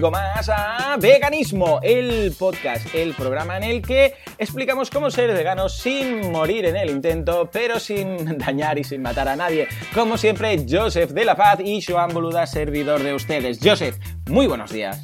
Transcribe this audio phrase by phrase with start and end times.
[0.00, 5.76] domingo más a Veganismo, el podcast, el programa en el que explicamos cómo ser veganos
[5.76, 9.68] sin morir en el intento, pero sin dañar y sin matar a nadie.
[9.94, 13.58] Como siempre, Joseph de la Paz y Joan Boluda, servidor de ustedes.
[13.62, 13.96] Joseph,
[14.30, 15.02] muy buenos días.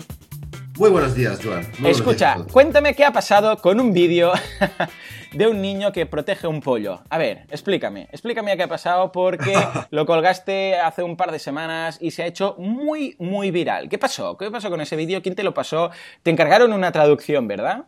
[0.78, 1.66] Muy buenos días, Joan.
[1.84, 4.32] Escucha, cuéntame qué ha pasado con un vídeo
[5.36, 7.02] de un niño que protege un pollo.
[7.10, 9.54] A ver, explícame, explícame qué ha pasado porque
[9.90, 13.88] lo colgaste hace un par de semanas y se ha hecho muy, muy viral.
[13.88, 14.36] ¿Qué pasó?
[14.36, 15.22] ¿Qué pasó con ese vídeo?
[15.22, 15.90] ¿Quién te lo pasó?
[16.22, 17.84] Te encargaron una traducción, ¿verdad?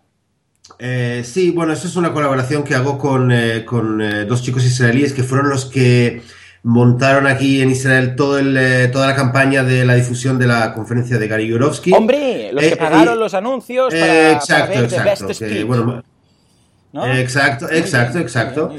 [0.79, 5.15] Eh, sí, bueno, eso es una colaboración que hago con, eh, eh, dos chicos israelíes
[5.15, 6.21] que fueron los que
[6.62, 11.18] montaron aquí en Israel todo el, toda la campaña de la difusión de la conferencia
[11.18, 11.95] de Gary Yorovsky.
[11.95, 12.51] ¡Hombre!
[12.52, 15.43] Los que pagaron los anuncios para, exacto, ver exacto, Best
[16.92, 18.74] Exacto, exacto, exacto.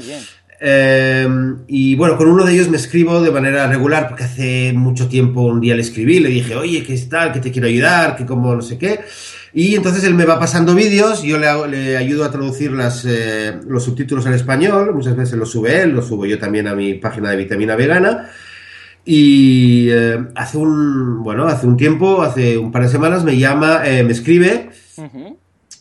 [0.62, 5.08] Em, y bueno, con uno de ellos me escribo de manera regular porque hace mucho
[5.08, 7.32] tiempo un día le escribí, le dije, oye, ¿qué tal?
[7.32, 9.00] Que te quiero ayudar, que como no sé qué.
[9.54, 13.58] Y entonces él me va pasando vídeos, yo le, le ayudo a traducir las, eh,
[13.66, 16.94] los subtítulos al español, muchas veces los sube él, los subo yo también a mi
[16.94, 18.30] página de Vitamina Vegana.
[19.02, 23.80] Y eh, hace un, bueno, hace un tiempo, hace un par de semanas, me llama,
[23.86, 24.68] eh, me escribe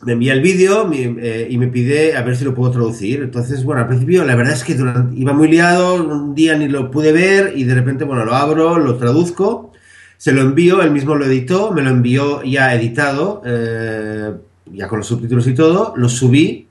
[0.03, 3.21] me envía el vídeo eh, y me pide a ver si lo puedo traducir.
[3.21, 6.89] Entonces, bueno, al principio la verdad es que iba muy liado, un día ni lo
[6.89, 9.73] pude ver y de repente, bueno, lo abro, lo traduzco,
[10.17, 14.33] se lo envío, él mismo lo editó, me lo envió ya editado, eh,
[14.71, 16.67] ya con los subtítulos y todo, lo subí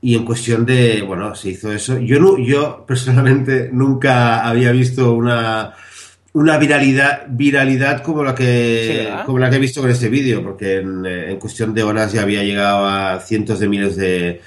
[0.00, 1.98] y en cuestión de, bueno, se hizo eso.
[1.98, 5.74] Yo, no, yo personalmente nunca había visto una
[6.34, 10.78] una viralidad, viralidad como la que como la que he visto con este vídeo, porque
[10.78, 14.40] eh, en, cuestión de horas ya había llegado a cientos de miles de,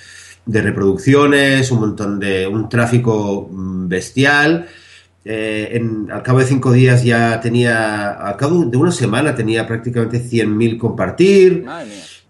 [0.46, 4.68] de reproducciones, un montón de un tráfico mm, bestial.
[5.24, 9.66] Eh, en, al cabo de cinco días ya tenía, al cabo de una semana tenía
[9.66, 11.66] prácticamente 100.000 compartir.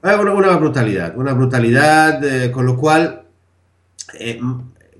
[0.03, 3.23] Ah, una, una, brutalidad, una brutalidad, eh, con lo cual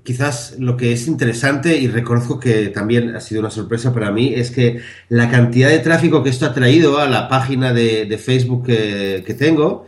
[0.08, 4.32] quizás lo que es interesante y reconozco que también ha sido una sorpresa para mí
[4.34, 4.80] es que
[5.10, 9.84] la cantidad de tráfico que esto ha traído a la página de, Facebook que, tengo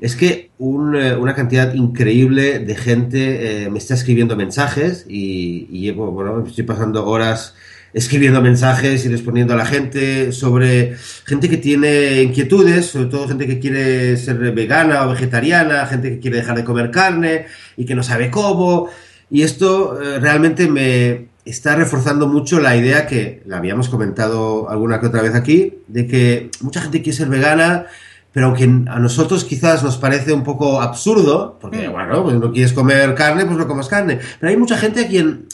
[0.00, 6.12] es que eh, una cantidad increíble de gente eh, me está escribiendo mensajes y, llevo,
[6.12, 7.56] bueno, estoy pasando horas
[7.92, 13.48] escribiendo mensajes y respondiendo a la gente sobre gente que tiene inquietudes, sobre todo gente
[13.48, 17.46] que quiere ser vegana o vegetariana, gente que quiere dejar de comer carne
[17.76, 18.88] y que no sabe cómo.
[19.30, 25.00] Y esto eh, realmente me está reforzando mucho la idea que la habíamos comentado alguna
[25.00, 27.86] que otra vez aquí, de que mucha gente quiere ser vegana,
[28.32, 31.92] pero aunque a nosotros quizás nos parece un poco absurdo, porque mm.
[31.92, 35.08] bueno, pues no quieres comer carne, pues no comas carne, pero hay mucha gente a
[35.08, 35.46] quien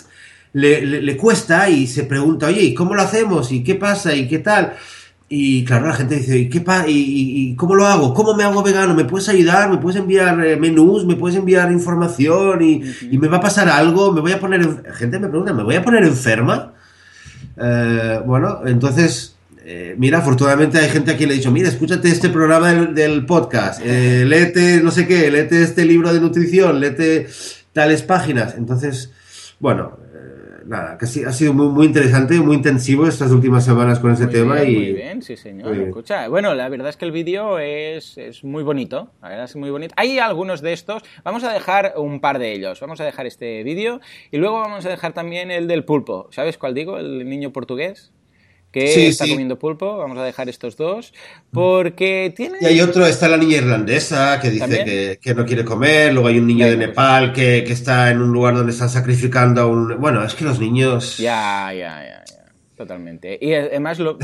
[0.53, 3.53] le, le cuesta y se pregunta, oye, ¿y cómo lo hacemos?
[3.53, 4.15] ¿Y qué pasa?
[4.15, 4.75] ¿Y qué tal?
[5.33, 8.13] Y claro, la gente dice, ¿y, qué y, cómo lo hago?
[8.15, 8.97] ¿Cómo me hago vegano?
[8.97, 9.71] ¿Me puedes ayudar?
[9.71, 11.07] ¿Me puedes enviar eh, menús?
[11.07, 12.61] ¿Me puedes enviar información?
[12.63, 12.83] Y,
[13.17, 14.11] me va a pasar algo?
[14.11, 14.61] ¿Me voy a poner...
[14.95, 16.73] Gente me pregunta, ¿me voy a poner enferma?
[17.57, 22.09] Eh, bueno, entonces, eh, mira, afortunadamente hay gente a quien le he dicho, mira, escúchate
[22.09, 27.29] este programa del, podcast, léete no sé qué, léete este libro de nutrición, léete
[27.73, 28.57] tales páginas.
[28.59, 29.13] Entonces,
[29.61, 29.97] bueno,
[30.67, 34.63] nada, que ha sido muy, muy interesante, muy intensivo estas últimas semanas con ese tema.
[34.63, 34.75] y...
[34.75, 35.77] Muy bien, sí, señor.
[35.77, 39.11] Escucha, bueno, la verdad es que el vídeo es, es, muy bonito.
[39.23, 39.95] La verdad es muy bonito.
[39.97, 41.03] Hay algunos de estos.
[41.25, 42.81] Vamos a dejar un par de ellos.
[42.81, 44.01] Vamos a dejar este vídeo
[44.31, 46.29] y luego vamos a dejar también el del pulpo.
[46.31, 46.99] ¿Sabes cuál digo?
[46.99, 48.13] El niño portugués
[48.71, 49.99] que está comiendo pulpo.
[49.99, 51.13] Vamos a dejar estos dos.
[51.51, 52.59] Porque tiene.
[52.61, 56.13] Y hay otro, está la niña irlandesa que dice que, no quiere comer.
[56.13, 59.67] Luego hay un niño de Nepal que, está en un lugar donde están sacrificando a
[59.67, 60.01] un.
[60.01, 61.19] Bueno, es que los niños.
[61.19, 62.45] Ya, ya, ya, ya.
[62.77, 63.39] Totalmente.
[63.41, 64.19] Y además lo,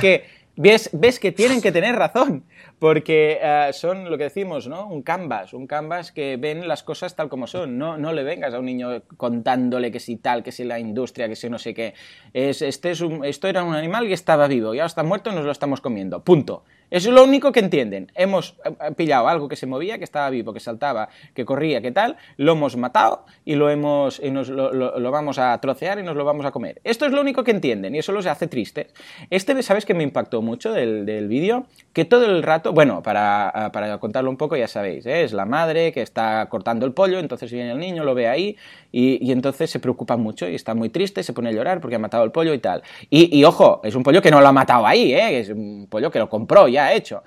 [0.00, 0.24] que
[0.56, 2.44] ves, ves que tienen que tener razón,
[2.82, 4.88] porque eh, son lo que decimos, ¿no?
[4.88, 7.78] Un canvas, un canvas que ven las cosas tal como son.
[7.78, 11.28] No, no le vengas a un niño contándole que si tal, que si la industria,
[11.28, 11.94] que si no sé qué.
[12.32, 15.30] Es, este es un, esto era un animal que estaba vivo y ahora está muerto
[15.30, 16.24] y nos lo estamos comiendo.
[16.24, 16.64] Punto.
[16.92, 18.12] Eso es lo único que entienden.
[18.14, 21.90] Hemos eh, pillado algo que se movía, que estaba vivo, que saltaba, que corría, que
[21.90, 26.16] tal, lo hemos matado y lo hemos y nos lo, vamos a trocear y nos
[26.16, 26.82] lo vamos a comer.
[26.84, 28.88] Esto es lo único que entienden y eso los hace tristes.
[29.30, 31.64] Este, ¿sabes que me impactó mucho del, del vídeo?
[31.94, 35.24] Que todo el rato, bueno, para, para contarlo un poco ya sabéis, ¿eh?
[35.24, 38.58] es la madre que está cortando el pollo, entonces viene el niño, lo ve ahí
[38.90, 41.96] y, y, entonces se preocupa mucho y está muy triste, se pone a llorar porque
[41.96, 42.82] ha matado el pollo y tal.
[43.08, 45.38] Y, y ojo, es un pollo que no lo ha matado ahí, ¿eh?
[45.38, 47.22] es un pollo que lo compró ya hecho.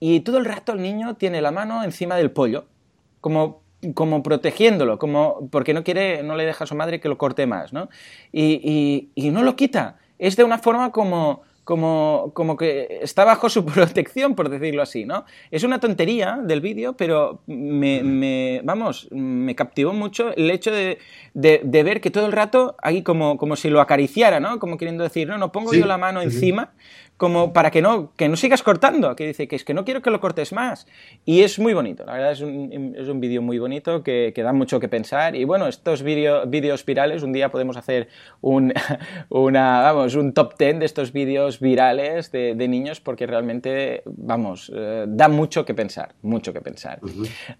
[0.00, 2.66] y todo el rato el niño tiene la mano encima del pollo,
[3.20, 3.62] como,
[3.94, 7.46] como protegiéndolo, como porque no quiere, no le deja a su madre que lo corte
[7.46, 7.88] más, ¿no?
[8.32, 9.98] Y, y, no lo quita.
[10.18, 15.04] Es de una forma como, como, como que está bajo su protección, por decirlo así,
[15.04, 15.24] ¿no?
[15.50, 20.98] Es una tontería del vídeo, pero me, vamos, me captivó mucho el hecho de,
[21.32, 24.58] de, ver que todo el rato ahí como, como si lo acariciara, ¿no?
[24.58, 26.72] Como queriendo decir, no, no pongo yo la mano encima
[27.16, 30.02] como para que no, que no sigas cortando, que dice que es que no quiero
[30.02, 30.86] que lo cortes más.
[31.24, 34.42] Y es muy bonito, la verdad es un, es un vídeo muy bonito que, que,
[34.42, 35.36] da mucho que pensar.
[35.36, 38.08] Y bueno, estos vídeos virales, un día podemos hacer
[38.40, 38.72] un,
[39.28, 44.72] una, vamos, un top 10 de estos vídeos virales de, de, niños porque realmente, vamos,
[44.74, 46.98] eh, da mucho que pensar, mucho que pensar.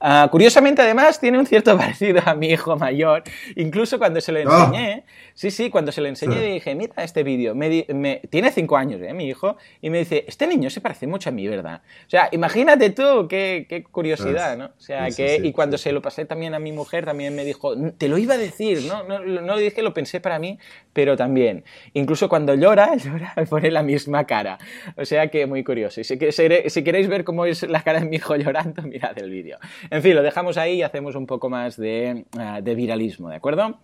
[0.00, 3.22] Ah, curiosamente, además, tiene un cierto parecido a mi hijo mayor,
[3.54, 4.64] incluso cuando se lo ah.
[4.64, 5.04] enseñé,
[5.34, 9.02] sí, sí, cuando se lo enseñé dije, mira este vídeo, me, me, tiene 5 años,
[9.02, 9.12] ¿eh?
[9.12, 11.82] mi hijo y me dice, este niño se parece mucho a mí, ¿verdad?
[12.06, 14.66] O sea, imagínate tú, qué, curiosidad, ¿no?
[14.66, 17.74] O sea, que, y cuando se lo pasé también a mi mujer, también me dijo,
[17.92, 19.02] te lo iba a decir, ¿no?
[19.04, 20.58] No, no dije, lo pensé para mí,
[20.92, 21.64] pero también.
[21.92, 24.58] Incluso cuando llora, llora, me pone la misma cara.
[24.96, 26.00] O sea que muy curioso.
[26.00, 26.18] Y si,
[26.66, 29.58] si queréis ver cómo es la cara de mi hijo llorando, mirad el vídeo.
[29.90, 33.36] En fin, lo dejamos ahí y hacemos un poco más de, ah, de viralismo, ¿de
[33.36, 33.80] acuerdo?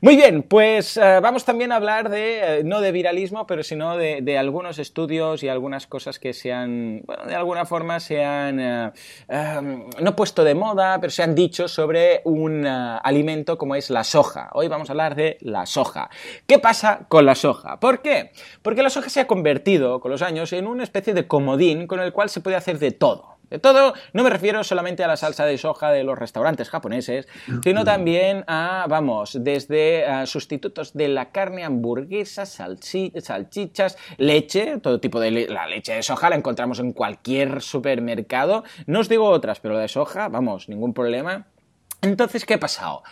[0.00, 3.96] Muy bien, pues ah, vamos también a hablar de, eh, no de viralismo, pero sino
[3.96, 8.60] de, algunos estudios y algunas cosas que se han, bueno, de alguna forma se han,
[8.60, 8.92] eh,
[9.28, 13.90] em, no puesto de moda, pero se han dicho sobre un eh, alimento como es
[13.90, 14.50] la soja.
[14.52, 16.10] Hoy vamos a hablar de la soja.
[16.46, 17.80] ¿Qué pasa con la soja?
[17.80, 18.32] ¿Por qué?
[18.62, 22.00] Porque la soja se ha convertido con los años en una especie de comodín con
[22.00, 23.39] el cual se puede hacer de todo.
[23.50, 27.26] De todo, no me refiero solamente a la salsa de soja de los restaurantes japoneses,
[27.64, 35.48] sino también a, vamos, desde sustitutos de la carne, hamburguesas, salchichas, leche, todo tipo de
[35.48, 38.62] la leche de soja la encontramos en cualquier supermercado.
[38.86, 41.46] No os digo otras, pero la de soja, vamos, ningún problema.
[42.02, 43.02] Entonces, ¿qué ha pasado?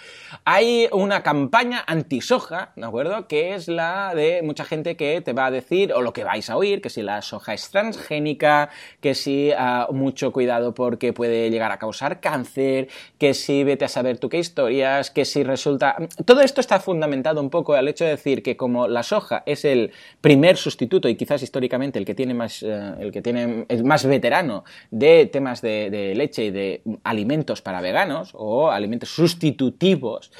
[0.46, 3.28] Hay una campaña anti-soja, ¿de acuerdo?
[3.28, 6.48] Que es la de mucha gente que te va a decir, o lo que vais
[6.48, 8.70] a oír, que si la soja es transgénica,
[9.02, 12.88] que si uh, mucho cuidado porque puede llegar a causar cáncer,
[13.18, 15.96] que si vete a saber tú qué historias, que si resulta...
[16.24, 19.66] Todo esto está fundamentado un poco al hecho de decir que como la soja es
[19.66, 19.92] el
[20.22, 24.06] primer sustituto y quizás históricamente el que tiene más, uh, el que tiene el más
[24.06, 30.30] veterano de temas de, de leche y de alimentos para veganos o alimentos sustitutivos.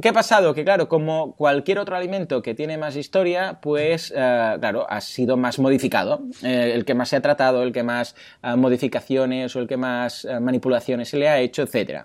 [0.00, 0.54] ¿Qué ha pasado?
[0.54, 5.36] Que claro, como cualquier otro alimento que tiene más historia, pues eh, claro, ha sido
[5.36, 6.22] más modificado.
[6.42, 9.76] Eh, el que más se ha tratado, el que más eh, modificaciones o el que
[9.76, 12.04] más manipulaciones se le ha hecho, etc.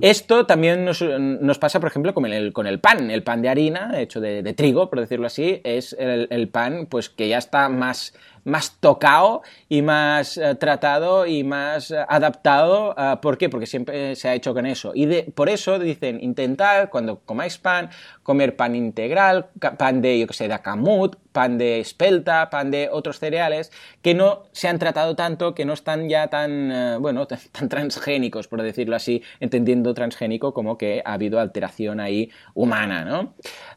[0.00, 3.10] Esto también nos, pasa, por ejemplo, con el, con el pan.
[3.10, 7.08] El pan de harina, hecho de, trigo, por decirlo así, es el, el pan pues
[7.08, 8.14] que ya está más
[8.44, 12.94] más tocado y más eh, tratado y más eh, adaptado.
[12.96, 13.48] Uh, ¿Por qué?
[13.48, 14.92] Porque siempre se ha hecho con eso.
[14.94, 17.90] Y de, por eso dicen, intentad cuando comáis pan,
[18.22, 19.46] comer pan integral,
[19.78, 24.14] pan de, yo que sé, de acamut, pan de espelta, pan de otros cereales, que
[24.14, 28.96] no se han tratado tanto, que no están ya tan, bueno, tan transgénicos, por decirlo
[28.96, 33.34] así, entendiendo transgénico como que ha habido alteración ahí humana, ¿no?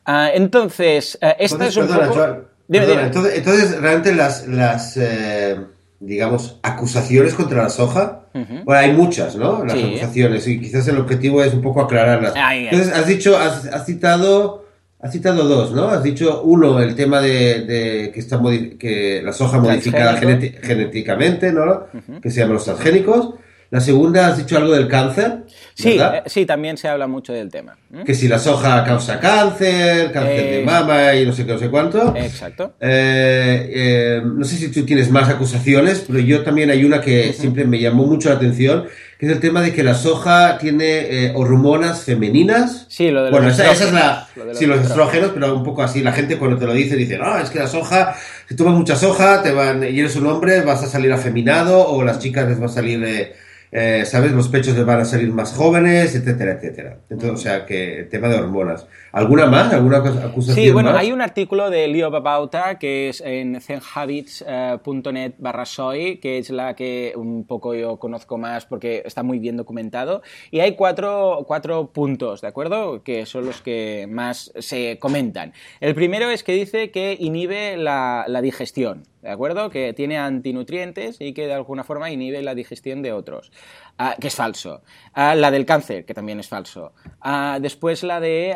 [0.07, 2.56] Uh, entonces, esta es un poco...
[2.69, 5.57] Entonces, realmente las, las eh,
[5.99, 9.65] digamos, acusaciones contra la soja, bueno, hay muchas, ¿no?
[9.65, 12.33] Las acusaciones, y quizás el objetivo es un poco aclararlas.
[12.35, 14.65] Entonces, has dicho, has, citado...
[14.99, 15.89] Has citado dos, ¿no?
[15.89, 18.41] Has dicho uno, el tema de, que, está
[18.79, 21.85] que la soja modificada genéticamente, ¿no?
[22.19, 23.35] Que se llaman los transgénicos.
[23.69, 25.43] La segunda, has dicho algo del cáncer.
[25.73, 27.77] Sí, eh, sí, también se habla mucho del tema.
[28.05, 31.59] Que si la soja causa cáncer, cáncer de eh, mama y no sé qué, no
[31.59, 32.15] sé cuánto.
[32.15, 32.75] Exacto.
[32.79, 37.65] Eh, no sé si tú tienes más acusaciones, pero yo también hay una que siempre
[37.65, 38.85] me llamó mucho la atención,
[39.19, 42.85] que es el tema de que la soja tiene hormonas femeninas.
[42.87, 44.29] Sí, lo de los Bueno, esa, es la...
[44.53, 46.01] sí, los estrógenos, pero un poco así.
[46.01, 48.15] La gente cuando te lo dice, dice, no, es que la soja,
[48.47, 52.01] si tomas mucha soja te van, y eres un hombre, vas a salir afeminado, o
[52.03, 53.35] las chicas les va a salir...
[53.71, 54.31] Eh, ¿sabes?
[54.31, 56.99] Los pechos les van a salir más jóvenes, etcétera, etcétera.
[57.09, 58.87] Entonces, o sea, que tema de hormonas.
[59.11, 59.73] ¿Alguna más?
[59.73, 65.65] ¿Alguna acusación Sí, bueno, hay un artículo de Leo Babauta que es en zenhabits.net barra
[65.65, 70.21] soy, que es la que un poco yo conozco más porque está muy bien documentado.
[70.51, 73.03] Y hay cuatro, cuatro puntos, ¿de acuerdo?
[73.03, 75.53] Que son los que más se comentan.
[75.81, 79.03] El primero es que dice que inhibe la, la digestión.
[79.21, 79.69] ¿De acuerdo?
[79.69, 83.51] Que tiene antinutrientes y que de alguna forma inhibe la digestión de otros.
[83.99, 84.83] Ah, que es falso.
[85.13, 86.93] Ah, la del cáncer, que también es falso.
[87.19, 88.55] Ah, después la de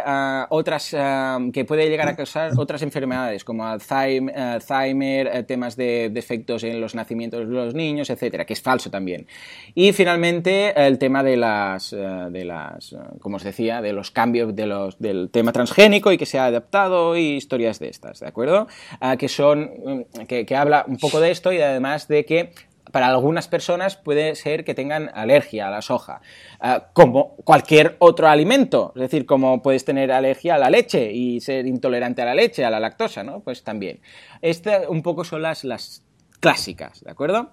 [0.50, 0.95] otras
[1.51, 6.93] que puede llegar a causar otras enfermedades, como Alzheimer, eh, temas de defectos en los
[6.93, 9.25] nacimientos de los niños, etcétera, que es falso también.
[9.74, 14.12] Y finalmente el tema de las, eh, de las, eh, como os decía, de los
[14.12, 18.19] cambios de los, del tema transgénico y que se ha adaptado y historias de estas,
[18.19, 18.67] ¿de acuerdo?
[19.17, 22.53] que son, mm, que habla un poco de esto y además de que
[22.91, 26.21] para algunas personas puede ser que tengan alergia a la soja,
[26.59, 31.39] ah, como cualquier otro alimento, es decir, como puedes tener alergia a la leche y
[31.41, 33.41] ser intolerante a la leche, a la lactosa, ¿no?
[33.41, 34.00] Pues también.
[34.41, 36.03] Estas un poco son las, las
[36.39, 37.51] clásicas, ¿de acuerdo?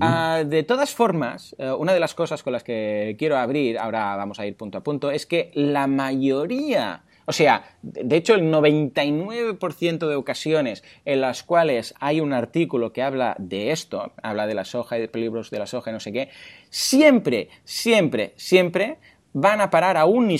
[0.00, 4.16] Ah, de todas formas, eh, una de las cosas con las que quiero abrir, ahora
[4.16, 8.52] vamos a ir punto a punto, es que la mayoría o sea, de hecho, el
[8.52, 14.54] 99% de ocasiones en las cuales hay un artículo que habla de esto, habla de
[14.54, 16.28] la soja y de peligros de la soja y no sé qué,
[16.70, 18.98] siempre, siempre, siempre
[19.32, 20.36] van a parar a un,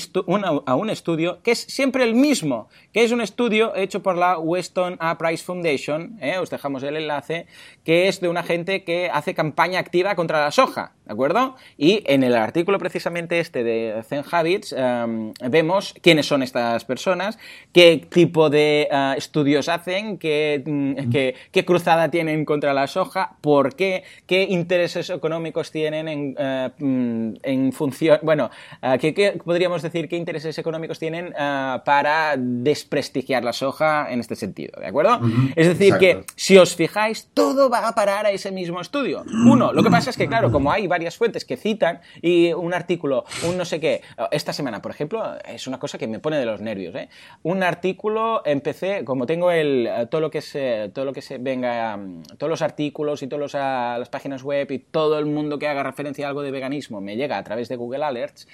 [0.66, 4.38] a un, estudio que es siempre el mismo, que es un estudio hecho por la
[4.38, 5.18] Weston A.
[5.18, 6.38] Price Foundation, ¿eh?
[6.38, 7.46] os dejamos el enlace,
[7.84, 11.56] que es de una gente que hace campaña activa contra la soja, ¿de acuerdo?
[11.78, 17.38] Y en el artículo precisamente este de Zen Habits em, vemos quiénes son estas personas,
[17.72, 23.36] qué tipo de eh, estudios hacen, qué, mm, qué, qué, cruzada tienen contra la soja,
[23.40, 28.50] por qué, qué intereses económicos tienen en, eh, mm, en función, bueno,
[28.82, 31.32] Ah, ¿qué, podríamos decir qué intereses económicos tienen
[31.84, 32.36] para
[32.80, 34.80] desprestigiar la soja en este sentido?
[34.80, 35.20] ¿De acuerdo?
[35.54, 39.24] es decir, que si os fijáis, todo va a parar a ese mismo estudio.
[39.46, 42.74] Uno, lo que pasa es que, claro, como hay varias fuentes que citan y un
[42.74, 46.38] artículo, un no sé qué, esta semana, por ejemplo, es una cosa que me pone
[46.38, 46.94] de los nervios.
[46.94, 47.08] ¿eh?
[47.42, 51.98] Un artículo, empecé, como tengo el, todo lo que se, todo lo que se venga,
[52.38, 56.26] todos los artículos y todas las páginas web y todo el mundo que haga referencia
[56.26, 58.48] a algo de veganismo me llega a través de Google Alerts,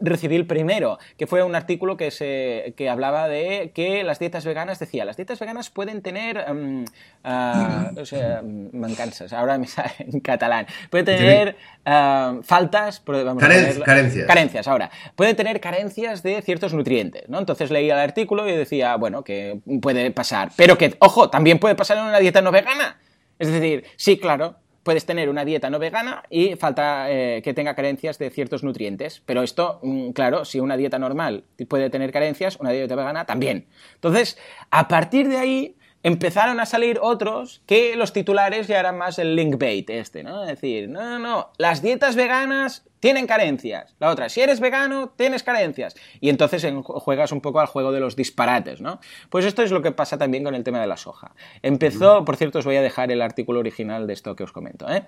[0.00, 4.44] recibí el primero, que fue un artículo que, se, que hablaba de que las dietas
[4.44, 6.84] veganas, decía, las dietas veganas pueden tener, um,
[7.24, 13.42] uh, o sea, me cansas, ahora me sale en catalán, pueden tener uh, faltas, vamos
[13.42, 14.26] carencias.
[14.26, 17.38] Carencias, ahora, pueden tener carencias de ciertos nutrientes, ¿no?
[17.38, 21.74] Entonces leía el artículo y decía, bueno, que puede pasar, pero que, ojo, también puede
[21.74, 22.98] pasar en una dieta no vegana.
[23.38, 27.74] Es decir, sí, claro, puedes tener una dieta no vegana y falta eh, que tenga
[27.74, 29.20] carencias de ciertos nutrientes.
[29.26, 33.66] Pero esto, mm, claro, si una dieta normal puede tener carencias, una dieta vegana también.
[33.94, 34.38] Entonces,
[34.70, 39.34] a partir de ahí empezaron a salir otros que los titulares ya eran más el
[39.34, 40.44] link bait este, ¿no?
[40.44, 43.94] Es decir, no, no, no, las dietas veganas tienen carencias.
[44.00, 45.94] La otra, si eres vegano, tienes carencias.
[46.20, 48.98] Y entonces juegas un poco al juego de los disparates, ¿no?
[49.30, 51.30] Pues esto es lo que pasa también con el tema de la soja.
[51.62, 54.90] Empezó, por cierto, os voy a dejar el artículo original de esto que os comento,
[54.90, 55.04] ¿eh?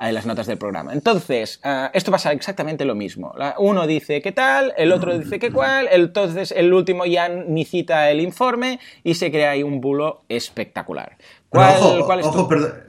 [0.00, 0.94] En las notas del programa.
[0.94, 3.34] Entonces, ah, esto pasa exactamente lo mismo.
[3.58, 8.10] uno dice qué tal, el otro dice qué cuál, entonces el último ya ni cita
[8.10, 11.18] el informe y se crea ahí un bulo espectacular.
[11.52, 12.48] ¿Cuál, ojo,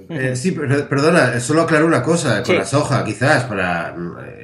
[0.10, 3.94] eh, sí, perdona, solo aclaro una cosa con la soja, quizás, para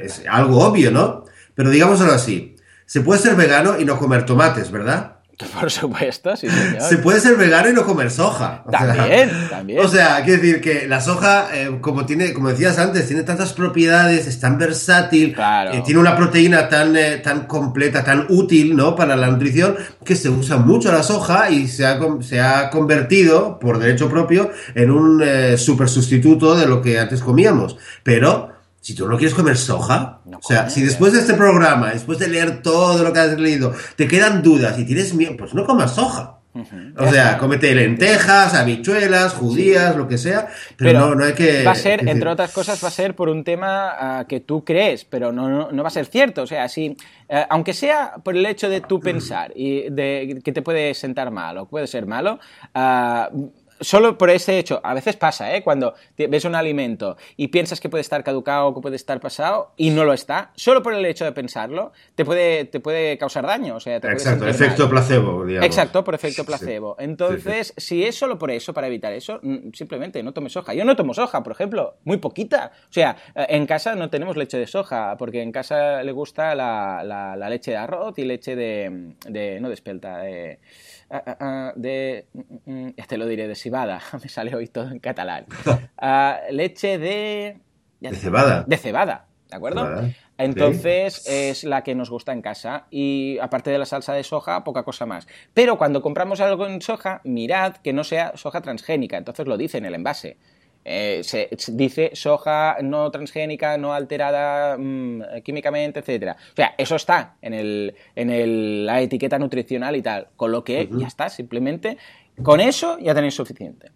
[0.03, 1.23] es algo obvio, ¿no?
[1.55, 5.18] Pero digámoslo así, se puede ser vegano y no comer tomates, ¿verdad?
[5.59, 6.81] Por supuesto, sí, señor.
[6.81, 8.63] Se puede ser vegano y no comer soja.
[8.69, 9.79] también, también.
[9.79, 13.53] O sea, quiero decir que la soja, eh, como tiene, como decías antes, tiene tantas
[13.53, 15.35] propiedades, es tan versátil,
[15.71, 18.95] eh, tiene una proteína tan, eh, tan completa, tan útil, ¿no?
[18.95, 23.59] Para la nutrición, que se usa mucho la soja y se ha, se ha convertido,
[23.59, 25.23] por derecho propio, en un
[25.57, 27.77] super sustituto de lo que antes comíamos.
[28.03, 32.17] Pero si tú no quieres comer soja, o sea, si después de este programa, después
[32.19, 35.65] de leer todo lo que has leído, te quedan dudas y tienes miedo, pues no
[35.65, 36.39] comas soja.
[36.97, 41.63] O sea, cómete lentejas, habichuelas, judías, lo que sea, pero, no, hay que...
[41.63, 44.65] Va a ser, entre otras cosas, va a ser por un tema ah, que tú
[44.65, 46.41] crees, pero no, no, va a ser cierto.
[46.41, 46.97] O sea, si,
[47.29, 51.29] eh, aunque sea por el hecho de tú pensar y de que te puede sentar
[51.29, 52.39] mal o puede ser malo,
[52.73, 55.63] uh, solo por ese hecho, a veces pasa, ¿eh?
[55.63, 59.73] Cuando ves un alimento y piensas que puede estar caducado o que puede estar pasado
[59.77, 63.45] y no lo está, solo por el hecho de pensarlo, te puede, te puede causar
[63.45, 63.75] daño.
[63.75, 65.65] O sea, Exacto, efecto placebo, digamos.
[65.65, 66.95] Exacto, por efecto placebo.
[66.99, 69.39] Entonces, si es solo por eso, para evitar eso,
[69.73, 70.73] simplemente no tomes soja.
[70.73, 72.71] Yo no tomo soja, por ejemplo, muy poquita.
[72.89, 76.55] O sea, eh, en casa no tenemos leche de soja, porque en casa le gusta
[76.55, 80.59] la, la, leche de arroz y leche de, de no de espelta, de
[81.11, 84.67] Ah, ah, ah, de, mm, mm, ya te lo diré, de cebada, me sale hoy
[84.67, 85.45] todo en catalán,
[86.51, 87.59] leche de...
[87.99, 88.63] De cebada.
[88.67, 89.87] De cebada, ¿de acuerdo?
[90.37, 94.63] Entonces es la que nos gusta en casa y aparte de la salsa de soja,
[94.63, 95.27] poca cosa más.
[95.53, 99.79] Pero cuando compramos algo en soja, mirad que no sea soja transgénica, entonces lo dice
[99.79, 100.37] en el envase.
[100.85, 106.37] Eh, se, dice soja no transgénica, no alterada mm, químicamente, etcétera.
[106.53, 110.29] O sea, eso está en, el, en la etiqueta nutricional y tal.
[110.35, 111.97] Con lo que ya está, simplemente
[112.41, 113.91] con eso ya tenéis suficiente.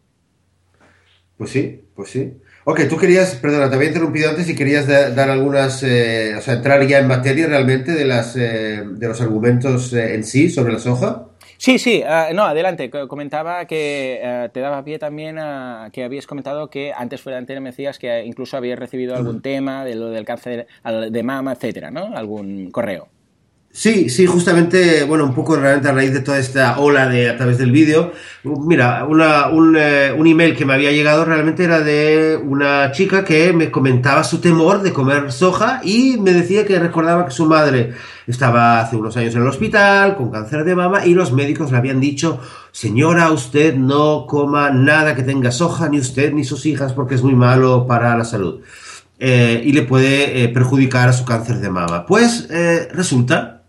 [1.38, 2.34] Pues sí, pues sí.
[2.66, 6.54] Ok, tú querías, perdona, te había interrumpido antes y querías dar algunas, eh, o sea,
[6.56, 10.80] entrar ya en materia realmente de, las, eh, de los argumentos en sí sobre la
[10.80, 11.28] soja.
[11.63, 12.89] Sí, sí, uh, no, adelante.
[13.08, 17.43] Comentaba que uh, te daba pie también a que habías comentado que antes fuera de
[17.43, 21.53] antena me decías que incluso habías recibido algún tema de lo del cáncer de mama,
[21.53, 22.17] etcétera, ¿no?
[22.17, 23.08] Algún correo.
[23.72, 27.38] Sí, sí, justamente, bueno, un poco realmente a raíz de toda esta ola de a
[27.38, 28.12] través del vídeo.
[28.43, 33.24] Mira, una, un, eh, un, email que me había llegado realmente era de una chica
[33.24, 37.46] que me comentaba su temor de comer soja y me decía que recordaba que su
[37.48, 37.93] madre
[38.27, 41.77] estaba hace unos años en el hospital con cáncer de mama y los médicos le
[41.77, 42.39] habían dicho,
[42.72, 47.24] señora, usted no coma nada que tenga soja, ni usted ni sus hijas, porque es
[47.24, 48.62] muy malo para la salud.
[49.20, 52.06] Eh, y le puede eh, perjudicar a su cáncer de mama.
[52.06, 53.63] Pues eh, resulta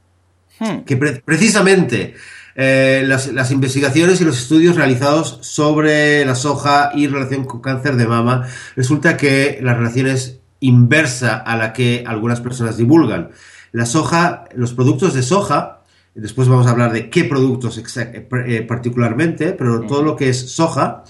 [0.58, 0.84] Hmm.
[0.84, 2.14] que precisamente
[2.54, 8.06] eh, las, investigaciones y los estudios realizados sobre la soja y relación con cáncer de
[8.06, 8.46] mama,
[8.76, 13.30] resulta que la relación es inversa a la que algunas personas divulgan.
[13.74, 15.80] La soja, los productos de soja,
[16.14, 21.02] después vamos a hablar de qué productos eh, particularmente, pero todo lo que es soja,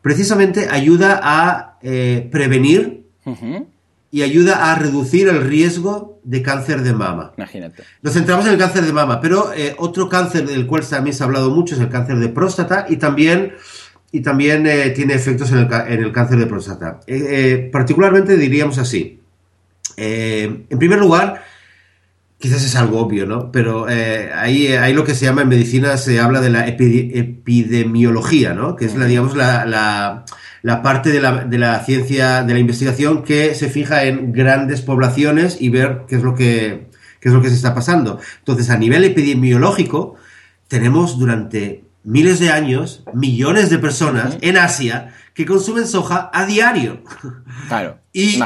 [0.00, 3.02] precisamente ayuda a eh, prevenir
[4.12, 7.32] y ayuda a reducir el riesgo de cáncer de mama.
[7.36, 7.82] Imagínate.
[8.00, 11.24] Nos centramos en el cáncer de mama, pero eh, otro cáncer del cual también se
[11.24, 13.54] ha hablado mucho es el cáncer de próstata y también,
[14.12, 17.00] y también eh, tiene efectos en el, cáncer de próstata.
[17.08, 19.18] Eh, particularmente diríamos así.
[19.96, 21.42] en primer lugar,
[22.44, 23.50] quizás es algo obvio, ¿no?
[23.50, 28.76] Pero ahí hay lo que se llama en medicina, se habla de la epidemiología, ¿no?
[28.76, 30.24] Que es la, digamos, la
[30.64, 34.80] la parte de la, de la ciencia, de la investigación que se fija en grandes
[34.80, 36.88] poblaciones y ver qué es lo que,
[37.20, 38.18] qué es lo que se está pasando.
[38.38, 40.16] Entonces, a nivel epidemiológico,
[40.66, 47.02] tenemos durante miles de años millones de personas en Asia que consumen soja a diario.
[47.68, 47.98] Claro.
[48.14, 48.42] y,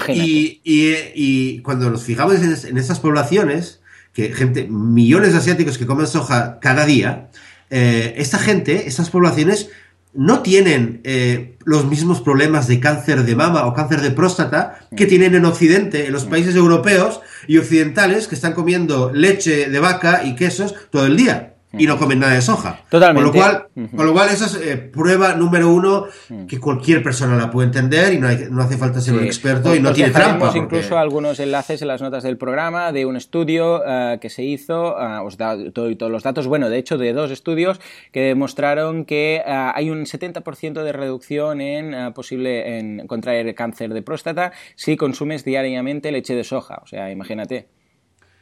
[0.65, 3.78] y, y, cuando nos fijamos en, en, estas poblaciones,
[4.19, 7.29] que gente, millones de asiáticos que comen soja cada día,
[7.71, 9.71] eh, esta gente, estas poblaciones
[10.13, 15.07] no tienen eh, los mismos problemas de cáncer de mama o cáncer de próstata que
[15.07, 15.09] mm.
[15.09, 16.31] tienen en Occidente, en los mm.
[16.31, 21.55] países europeos y occidentales que están comiendo leche de vaca y quesos todo el día
[21.73, 22.81] y no comen nada de soja.
[22.89, 23.31] Totalmente.
[23.31, 26.07] Con lo cual, con lo cual esa es eh, prueba número uno
[26.49, 29.81] que cualquier persona la puede entender y no, no hace falta ser un experto y
[29.81, 30.47] no tiene trampa.
[30.47, 30.59] Porque...
[30.59, 34.95] incluso algunos enlaces en las notas del programa de un estudio uh, que se hizo,
[34.95, 37.81] uh, os da todo, todos los datos, bueno, de hecho de dos estudios
[38.13, 44.03] que demostraron que uh, hay un 70% de reducción en posible en contraer cáncer de
[44.03, 46.81] próstata si consumes diariamente leche de soja.
[46.83, 47.78] O sea, imagínate.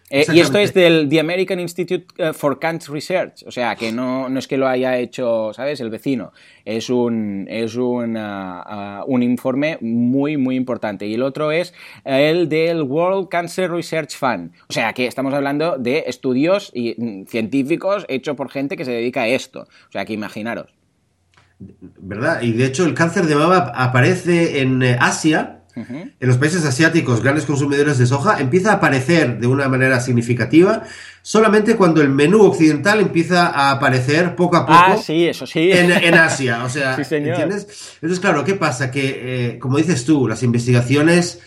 [0.08, 3.90] Eh, y esto es del The American Institute eh, for Cancer Research, o sea, que
[3.90, 6.32] no, no, es que lo haya hecho, ¿sabes?, el vecino.
[6.64, 11.06] Es un, es un, uh, un informe muy, muy importante.
[11.06, 14.52] Y el otro es el del World Cancer Research Fund.
[14.68, 18.92] O sea, que estamos hablando de estudios y, mm, científicos hechos por gente que se
[18.92, 19.62] dedica a esto.
[19.88, 20.72] O sea, que imaginaros.
[21.58, 22.42] ¿Verdad?
[22.42, 24.82] Y de hecho el cáncer de mama aparece en
[25.76, 30.84] en los países asiáticos, grandes consumidores de soja, empieza a aparecer de una manera significativa
[31.20, 35.70] solamente cuando el menú occidental empieza a aparecer poco a poco ah, sí, eso sí.
[35.72, 36.64] En, Asia.
[36.64, 37.96] O sea, ¿entiendes?
[37.96, 38.90] Entonces, claro, ¿qué pasa?
[38.90, 41.40] Que, eh, como dices tú, las investigaciones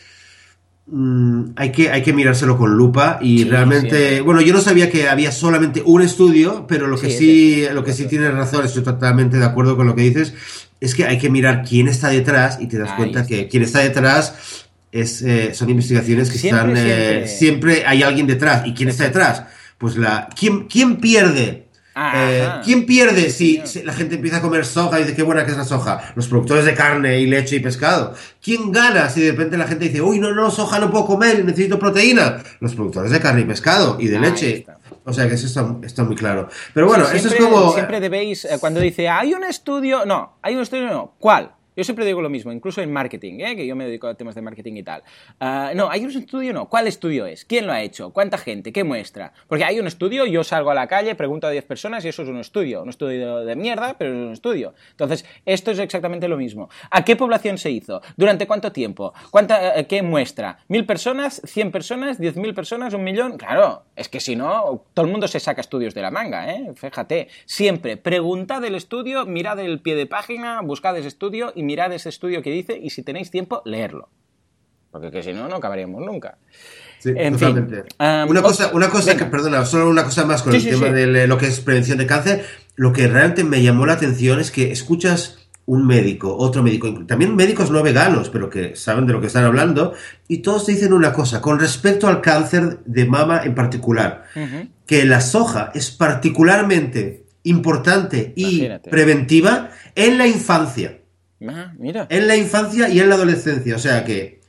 [0.91, 5.10] mm, hay, que, hay que mirárselo con lupa y realmente, bueno, yo no sabía que
[5.10, 9.38] había solamente un estudio, pero lo que sí, lo que sí tienes razón, estoy totalmente
[9.38, 10.34] de acuerdo con lo que dices,
[10.80, 13.80] es que hay que mirar quién está detrás y te das cuenta que quien está
[13.80, 16.73] detrás es, eh, son investigaciones que están...
[16.75, 17.84] Eh, siempre...
[17.86, 18.65] hay alguien detrás.
[18.65, 19.43] ¿Y quién está detrás?
[19.78, 20.30] Pues la...
[20.38, 21.67] ¿Quién, quién pierde?
[21.95, 25.52] Eh, ¿Quién pierde si, la gente empieza a comer soja y dice qué buena que
[25.52, 26.13] es la soja?
[26.15, 28.13] Los productores de carne y leche y pescado.
[28.41, 31.43] ¿Quién gana si de repente la gente dice, uy, no, no, soja no puedo comer,
[31.43, 32.41] necesito proteína?
[32.60, 34.65] Los productores de carne y pescado y de leche.
[35.06, 35.47] O sea que eso
[35.84, 36.49] está, muy claro.
[36.73, 37.73] Pero bueno, eso es como...
[37.73, 40.06] Siempre debéis, eh, cuando dice, hay un estudio...
[40.06, 41.15] No, hay un estudio, no.
[41.19, 41.52] ¿Cuál?
[41.80, 43.56] Yo siempre digo lo mismo, incluso en marketing, ¿eh?
[43.56, 45.02] que yo me dedico a temas de marketing y tal.
[45.39, 46.52] Uh, no, ¿hay un estudio?
[46.52, 46.68] No.
[46.68, 47.46] ¿Cuál estudio es?
[47.46, 48.12] ¿Quién lo ha hecho?
[48.12, 48.74] ¿Cuánta gente?
[48.74, 49.32] ¿Qué muestra?
[49.48, 52.24] Porque hay un estudio, yo salgo a la calle, pregunto a 10 personas y eso
[52.24, 52.84] es un estudio.
[52.84, 54.74] Un estudio de mierda, pero es un estudio.
[54.92, 56.70] Entonces, esto es exactamente lo mismo.
[56.92, 58.02] ¿A qué población se hizo?
[58.18, 59.13] ¿Durante cuánto tiempo?
[59.32, 60.60] ¿Cuánta, eh, ¿Qué muestra?
[60.68, 61.42] ¿Mil personas?
[61.46, 62.20] ¿Cien personas?
[62.20, 62.94] ¿Diez mil personas?
[62.94, 63.38] ¿Un millón?
[63.38, 66.74] Claro, es que si no, todo el mundo se saca estudios de la manga, ¿eh?
[66.76, 67.30] Fíjate.
[67.46, 72.10] Siempre, preguntad el estudio, mirad el pie de página, buscad ese estudio y mirad ese
[72.10, 74.10] estudio que dice y si tenéis tiempo, leerlo.
[74.91, 76.39] Porque que si no, no acabaríamos nunca.
[77.05, 77.84] en Fin,
[78.27, 81.38] una cosa, una cosa que, perdona, solo una cosa más con el tema de lo
[81.38, 82.43] que es prevención de cáncer.
[82.75, 87.36] Lo que realmente me llamó la atención es que escuchas un médico, otro médico, también
[87.36, 89.93] médicos no veganos, pero que saben de lo que están hablando,
[90.27, 94.23] y todos dicen una cosa, con respecto al cáncer de mama en particular,
[94.88, 100.99] que la soja es particularmente importante y preventiva en la infancia.
[101.47, 102.08] Ah, mira.
[102.10, 103.75] En la infancia y en la adolescencia.
[103.75, 104.41] O sea que,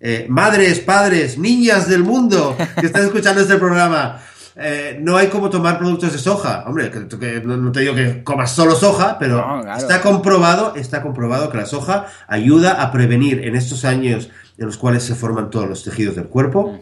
[0.00, 4.20] eh, madres, padres, niñas del mundo que están escuchando este programa,
[4.56, 6.64] eh, no hay como tomar productos de soja.
[6.66, 11.58] Hombre, que, no, te digo que comas solo soja, pero está comprobado, está comprobado que
[11.58, 15.84] la soja ayuda a prevenir en estos años en los cuales se forman todos los
[15.84, 16.78] tejidos del cuerpo,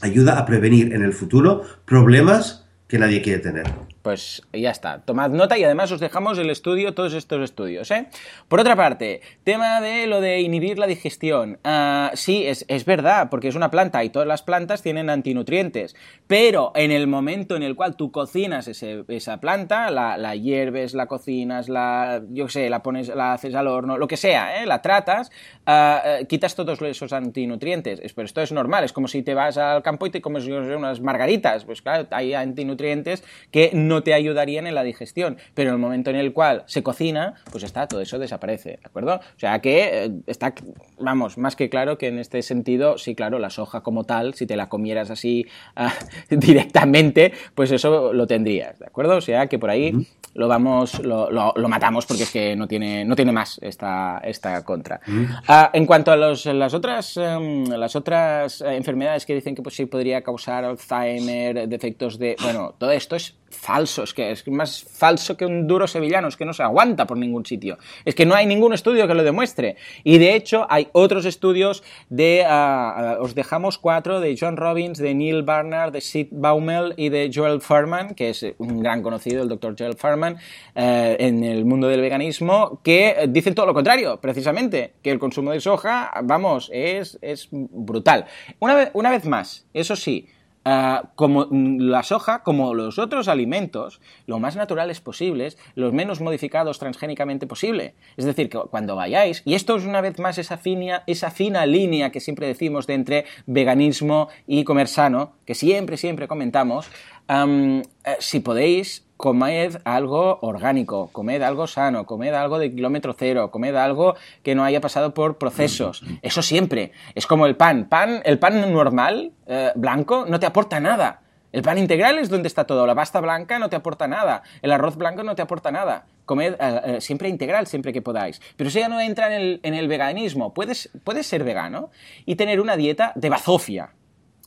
[0.00, 3.66] ayuda a prevenir en el futuro problemas que nadie quiere tener
[4.08, 5.02] pues ya está.
[5.02, 7.90] Tomad nota y además os dejamos el estudio, todos estos estudios.
[7.90, 8.06] ¿eh?
[8.48, 11.58] Por otra parte, tema de lo de inhibir la digestión.
[11.62, 15.94] Uh, sí, es, verdad, porque es una planta y todas las plantas tienen antinutrientes.
[16.26, 21.68] Pero en el momento en el cual tú cocinas esa planta, la, hierves, la cocinas,
[21.68, 24.64] la, yo sé, la pones, la haces al horno, lo que sea, ¿eh?
[24.64, 25.30] la tratas,
[25.66, 28.00] uh, quitas todos esos antinutrientes.
[28.14, 31.02] Pero esto es normal, es como si te vas al campo y te comes unas
[31.02, 31.66] margaritas.
[31.66, 36.10] Pues claro, hay antinutrientes que no te ayudarían en la digestión, pero en el momento
[36.10, 39.16] en el cual se cocina, pues está, todo eso desaparece, ¿de acuerdo?
[39.16, 40.54] O sea que eh, está,
[40.98, 44.46] vamos, más que claro que en este sentido, sí, claro, la soja como tal, si
[44.46, 45.94] te la comieras así ah,
[46.30, 49.16] directamente, pues eso lo tendrías, ¿de acuerdo?
[49.16, 49.92] O sea que por ahí
[50.34, 54.64] lo vamos, lo, lo, matamos porque es que no tiene, no tiene más esta, esta
[54.64, 55.00] contra.
[55.46, 59.62] Ah, en cuanto a los, las otras, em, las otras eh, enfermedades que dicen que
[59.62, 62.36] pues, sí podría causar Alzheimer, defectos de...
[62.42, 66.36] Bueno, todo esto es falso, es que es más falso que un duro sevillano, es
[66.36, 67.78] que no se aguanta por ningún sitio.
[68.04, 69.76] Es que no hay ningún estudio que lo demuestre.
[70.04, 74.98] Y de hecho hay otros estudios de, ah, ah, os dejamos cuatro, de John Robbins,
[74.98, 79.42] de Neil Barnard, de Sid Baumel y de Joel Furman, que es un gran conocido,
[79.42, 80.36] el doctor Joel Furman,
[80.74, 85.50] eh, en el mundo del veganismo, que dicen todo lo contrario, precisamente, que el consumo
[85.50, 88.26] de soja, vamos, es, es brutal.
[88.60, 90.28] Una una vez más, eso sí,
[90.64, 96.78] Ah, como la soja, como los otros alimentos, lo más naturales posibles, los menos modificados
[96.78, 97.94] transgénicamente posible.
[98.16, 101.64] Es decir, que cuando vayáis, y esto es una vez más esa fina, esa fina
[101.64, 106.90] línea que siempre decimos de entre veganismo y comer sano, que siempre, siempre comentamos,
[107.28, 107.82] eh,
[108.18, 114.14] si podéis, comed algo orgánico, comed algo sano, comed algo de kilómetro cero, comed algo
[114.44, 116.02] que no haya pasado por procesos.
[116.22, 116.92] Eso siempre.
[117.16, 117.88] Es como el pan.
[117.88, 121.22] pan el pan normal, eh, blanco, no te aporta nada.
[121.50, 122.86] El pan integral es donde está todo.
[122.86, 124.44] La pasta blanca no te aporta nada.
[124.62, 126.06] El arroz blanco no te aporta nada.
[126.24, 128.40] Comed eh, eh, siempre integral, siempre que podáis.
[128.56, 130.54] Pero eso ya no entra en el, veganismo.
[130.54, 131.90] Puedes, puedes ser vegano
[132.24, 133.90] y tener una dieta de bazofia.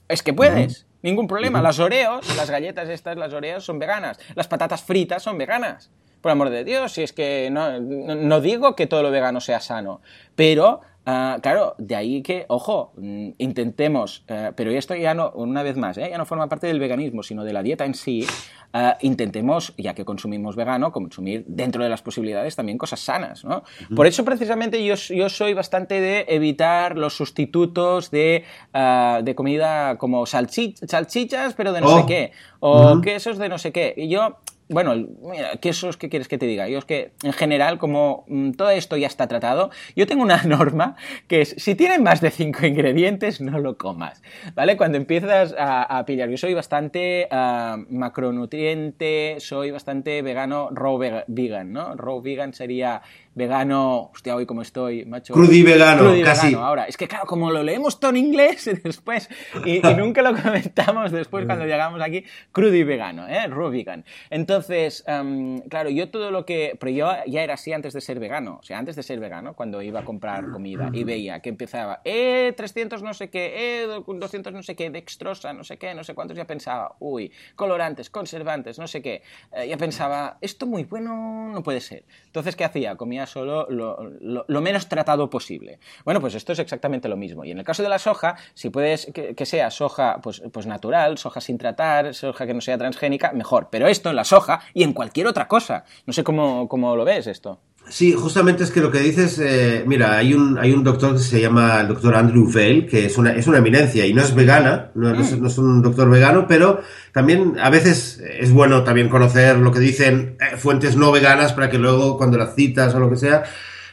[0.07, 0.86] Es que puedes.
[1.02, 1.62] Ningún problema.
[1.62, 4.20] Las Oreos, las galletas estas, las Oreos son veganas.
[4.36, 5.90] Las patatas fritas son veganas.
[6.22, 9.60] Por amor de Dios, si es que no, no digo que todo lo vegano sea
[9.60, 10.02] sano,
[10.36, 15.64] pero Ah, claro, de ahí que, ojo, mm, intentemos, eh, pero esto ya no, una
[15.64, 18.24] vez más, eh, ya no forma parte del veganismo, sino de la dieta en sí,
[18.72, 23.64] ah, intentemos, ya que consumimos vegano, consumir dentro de las posibilidades también cosas sanas, ¿no?
[23.96, 29.98] Por eso precisamente yo, yo, soy bastante de evitar los sustitutos de, ah, de comida
[29.98, 32.06] como salchichas, pero de no sé oh.
[32.06, 33.96] qué, o quesos de no sé qué.
[33.98, 34.38] Y yo
[34.71, 36.67] bueno, mira, ¿qué es que quieres que te diga?
[36.69, 40.43] Yo es que, en general, como mm, todo esto ya está tratado, yo tengo una
[40.45, 40.95] norma
[41.27, 44.21] que es, si tienen más de cinco ingredientes, no lo comas,
[44.55, 44.77] ¿vale?
[44.77, 51.95] Cuando empiezas a, pillar, yo soy bastante ah, macronutriente, soy bastante vegano, raw vegan, ¿no?
[51.95, 53.01] Raw vegan sería
[53.34, 55.34] vegano, hostia, hoy como estoy, macho.
[55.34, 56.54] Crudi vegano, casi.
[56.54, 56.86] ahora.
[56.86, 59.30] Es que claro, como lo leemos todo en inglés después
[59.65, 63.48] y, nunca lo comentamos después cuando llegamos aquí, crudi vegano, ¿eh?
[63.48, 64.06] Raw vegan.
[64.30, 68.20] Entonces, em, claro, yo todo lo que, pero yo ya era así antes de ser
[68.20, 71.50] vegano, o sea, antes de ser vegano, cuando iba a comprar comida y veía que
[71.50, 75.94] empezaba, eh, 300 no sé qué, eh, 200 no sé qué, dextrosa, no sé qué,
[75.94, 79.22] no sé cuántos, ya pensaba, uy, colorantes, conservantes, no sé qué,
[79.54, 82.04] eh, ya pensaba, esto muy bueno no puede ser.
[82.26, 82.96] Entonces, ¿qué hacía?
[82.96, 85.79] Comía solo lo, menos tratado posible.
[86.05, 87.45] Bueno, pues esto es exactamente lo mismo.
[87.45, 91.17] Y en el caso de la soja, si puedes que, sea soja pues, pues natural,
[91.17, 93.69] soja sin tratar, soja que no sea transgénica, mejor.
[93.71, 95.86] Pero esto en la soja y en cualquier otra cosa.
[96.05, 97.60] No sé cómo, cómo lo ves esto.
[97.91, 101.19] Sí, justamente es que lo que dices, eh, mira, hay un, hay un doctor que
[101.19, 104.34] se llama el doctor Andrew Vail, que es una, es una eminencia y no es
[104.34, 105.60] vegana, no, es, mm.
[105.62, 106.80] un doctor vegano, pero
[107.12, 111.69] también a veces es bueno también conocer lo que dicen eh, fuentes no veganas para
[111.69, 113.43] que luego cuando las citas o lo que sea,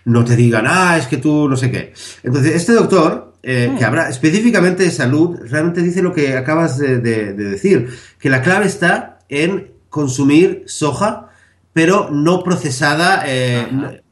[0.05, 1.93] no te digan, ah, es que tú no sé qué.
[2.23, 3.89] Entonces, este doctor, eh, que mm.
[3.89, 7.01] habla específicamente de salud, realmente dice lo que acabas de
[7.33, 7.89] decir,
[8.21, 11.28] que la clave está en consumir soja,
[11.79, 13.23] pero no procesada.
[13.25, 13.65] Eh,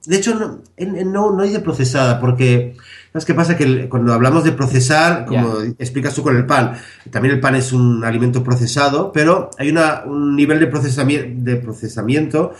[0.06, 2.76] de hecho, no, no, no dice procesada, porque
[3.10, 3.56] ¿Sabes qué pasa?
[3.56, 6.74] Que cuando hablamos de procesar, como explicas tú con el pan,
[7.10, 11.56] también el pan es un alimento procesado, pero hay una, un nivel de procesamiento, de
[11.56, 12.52] procesamiento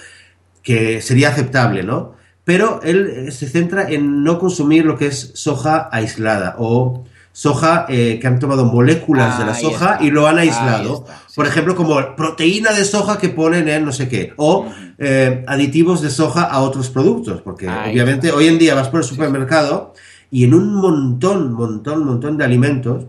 [0.65, 2.15] que sería aceptable, ¿no?
[2.43, 7.85] Pero él eh, se centra en no consumir lo que es soja aislada o soja
[7.91, 11.05] eh, que han tomado moléculas de la soja y lo han aislado.
[11.37, 14.33] Por ejemplo, como proteína de soja que ponen en no sé qué.
[14.37, 17.43] O eh, aditivos de soja a otros productos.
[17.43, 19.93] Porque obviamente hoy en día vas por el supermercado
[20.31, 23.05] y en un montón, montón, montón de alimentos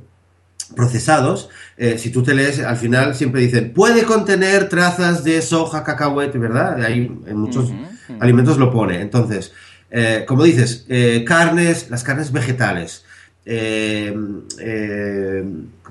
[0.75, 5.85] procesados, eh, si tú te lees, al final siempre dicen, puede contener trazas de soja,
[5.85, 6.83] cacahuete, ¿verdad?
[6.83, 7.71] Ahí en muchos
[8.19, 8.99] alimentos lo pone.
[8.99, 9.53] Entonces,
[10.27, 10.85] como dices,
[11.25, 13.05] carnes, las carnes vegetales,
[13.49, 14.13] eh,
[14.59, 15.43] eh,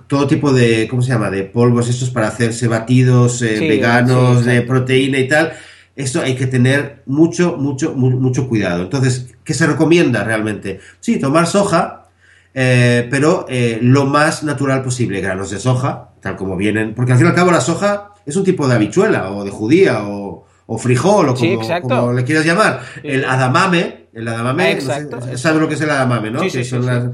[0.06, 1.30] todo tipo de, ¿cómo se llama?
[1.30, 5.54] De polvos estos para hacerse batidos eh, veganos de proteína y tal.
[5.96, 8.82] Esto hay que tener mucho, mucho, mucho cuidado.
[8.82, 10.80] Entonces, ¿qué se recomienda realmente?
[11.00, 12.08] Sí, tomar soja,
[12.52, 13.46] pero
[13.80, 17.34] lo más natural posible, granos de soja, tal como vienen, porque al fin y al
[17.34, 20.44] cabo la soja es un tipo de habichuela o de judía o,
[20.76, 21.34] frijol o
[21.80, 22.82] como, le quieras llamar.
[23.02, 26.40] El adamame, el adamame, ¿sabes lo que es el adamame, no?
[26.42, 27.04] que son las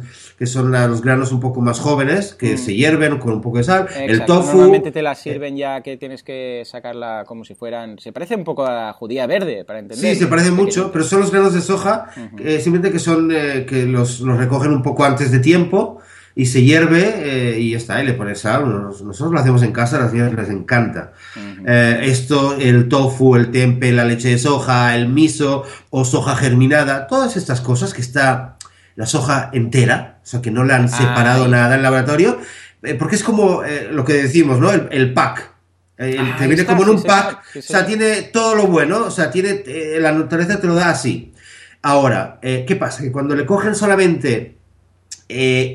[0.42, 2.58] que son los granos un poco más jóvenes, que mm.
[2.58, 3.86] se hierven con un poco de sal.
[3.94, 4.56] El tofu.
[4.56, 7.96] Normalmente te la sirven ya que tienes que sacarla como si fueran.
[8.00, 10.14] Se parece un poco a la judía verde, para entender.
[10.14, 13.64] Sí, se parece mucho, pero son los granos de soja, eh, simplemente que son eh,
[13.64, 16.00] que los, recogen un poco antes de tiempo
[16.34, 18.68] y se hierve eh, y ya está, y le pones sal.
[18.68, 21.12] Nosotros lo hacemos en casa, a las niñas les encanta.
[21.64, 27.36] esto, el tofu, el tempe, la leche de soja, el miso o soja germinada, todas
[27.36, 28.51] estas cosas que está
[28.96, 32.38] la soja entera, o sea, que no le han separado nada en el laboratorio,
[32.82, 34.70] eh, porque es como eh, lo que decimos, ¿no?
[34.70, 35.50] El, pack.
[35.98, 39.30] Eh, te viene como en un pack, o sea, tiene todo lo bueno, o sea,
[39.30, 39.62] tiene
[40.00, 41.32] la naturaleza te lo da así.
[41.82, 43.02] Ahora, ¿qué pasa?
[43.02, 44.56] Que cuando le cogen solamente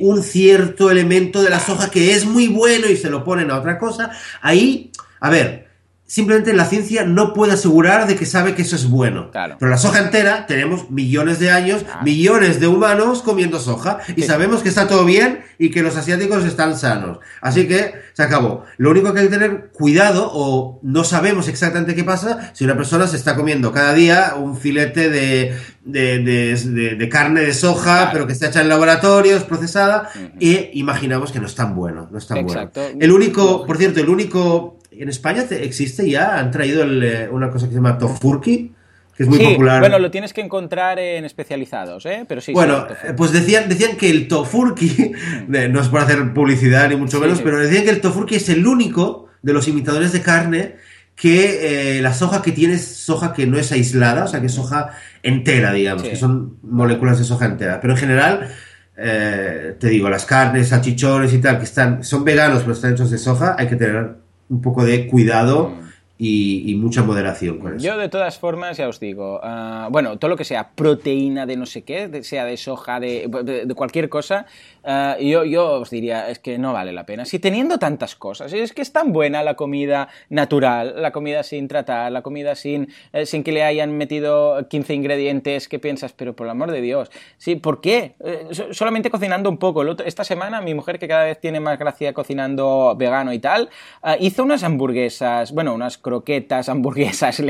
[0.01, 3.57] un cierto elemento de la soja que es muy bueno y se lo ponen a
[3.57, 5.66] otra cosa, ahí, a ver,
[6.07, 9.29] simplemente la ciencia no puede asegurar de que sabe que eso es bueno.
[9.31, 14.63] Pero la soja entera, tenemos millones de años, millones de humanos comiendo soja y sabemos
[14.63, 17.19] que está todo bien y que los asiáticos están sanos.
[17.41, 18.63] Así que se acabó.
[18.77, 22.77] Lo único que hay que tener cuidado o no sabemos exactamente qué pasa si una
[22.77, 28.33] persona se está comiendo cada día un filete de, de, carne de soja, pero que
[28.33, 32.07] está hecha en laboratorios, procesada, y imaginamos que no es tan bueno.
[32.09, 32.71] No es tan bueno.
[32.99, 37.65] El único, por cierto, el único en España existe ya, han traído eh, una cosa
[37.65, 38.73] que se llama tofurki,
[39.15, 39.79] que es muy popular.
[39.79, 42.25] Bueno, lo tienes que encontrar en especializados, ¿eh?
[42.27, 42.53] Pero sí.
[42.53, 45.11] Bueno, pues decían, decían que el tofurki,
[45.47, 48.65] no es por hacer publicidad ni mucho menos, pero decían que el tofurki es el
[48.65, 50.75] único de los imitadores de carne
[51.15, 54.45] que eh, la soja que tiene es soja que no es aislada, o sea, que
[54.45, 54.91] es soja
[55.23, 57.81] entera, digamos, que son moléculas de soja entera.
[57.81, 58.49] Pero en general,
[58.95, 63.09] eh, te digo, las carnes, salchichones y tal, que están, son veganos pero están hechos
[63.09, 65.71] de soja, hay que tener un poco de cuidado
[66.17, 66.69] mm.
[66.69, 67.85] y, mucha moderación con eso.
[67.85, 71.57] Yo de todas formas ya os digo, ah, bueno, todo lo que sea proteína de
[71.57, 74.45] no sé qué, sea de soja, de cualquier cosa,
[74.89, 77.25] Ah, yo, yo os diría, es que no vale la pena.
[77.25, 81.67] Si teniendo tantas cosas, es que es tan buena la comida natural, la comida sin
[81.67, 86.37] tratar, la comida sin, eh, sin que le hayan metido 15 ingredientes que piensas, pero
[86.37, 87.57] por el amor de Dios, ¿sí?
[87.57, 88.15] ¿Por qué?
[88.23, 89.83] Eh, solamente cocinando un poco.
[90.05, 93.69] esta semana mi mujer, que cada vez tiene más gracia cocinando vegano y tal,
[94.03, 97.41] ah, hizo unas hamburguesas, bueno, unas croquetas, hamburguesas,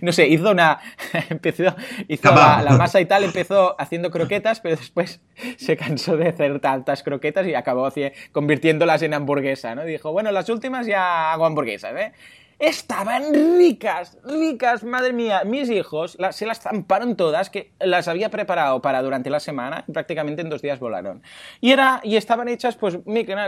[0.00, 0.78] no sé, hizo una,
[1.30, 1.74] empezó,
[2.06, 5.20] hizo la, la, masa y tal, empezó haciendo croquetas, pero después
[5.56, 7.86] se cansó de hacer tal croquetas y acabó
[8.30, 9.84] convirtiéndolas en hamburguesa, ¿no?
[9.84, 12.12] Dijo, bueno, las últimas ya hago hamburguesas, ¿eh?
[12.58, 15.42] Estaban ricas, ricas, madre mía.
[15.44, 19.92] Mis hijos se las zamparon todas, que las había preparado para durante la semana y
[19.92, 21.22] prácticamente en dos días volaron.
[21.60, 22.98] Y, era, y estaban hechas, pues,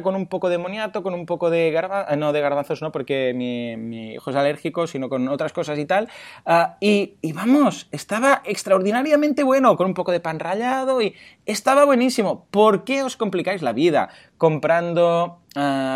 [0.03, 2.93] con un poco de moniato, con un poco de garbanzos, eh, no de garbanzos, no,
[2.93, 6.09] porque mi, hijo es alérgico, sino con otras cosas y tal.
[6.45, 11.15] Ah, y, y vamos, estaba extraordinariamente bueno, con un poco de pan rallado y
[11.45, 12.47] estaba buenísimo.
[12.51, 15.41] ¿Por qué os complicáis la vida comprando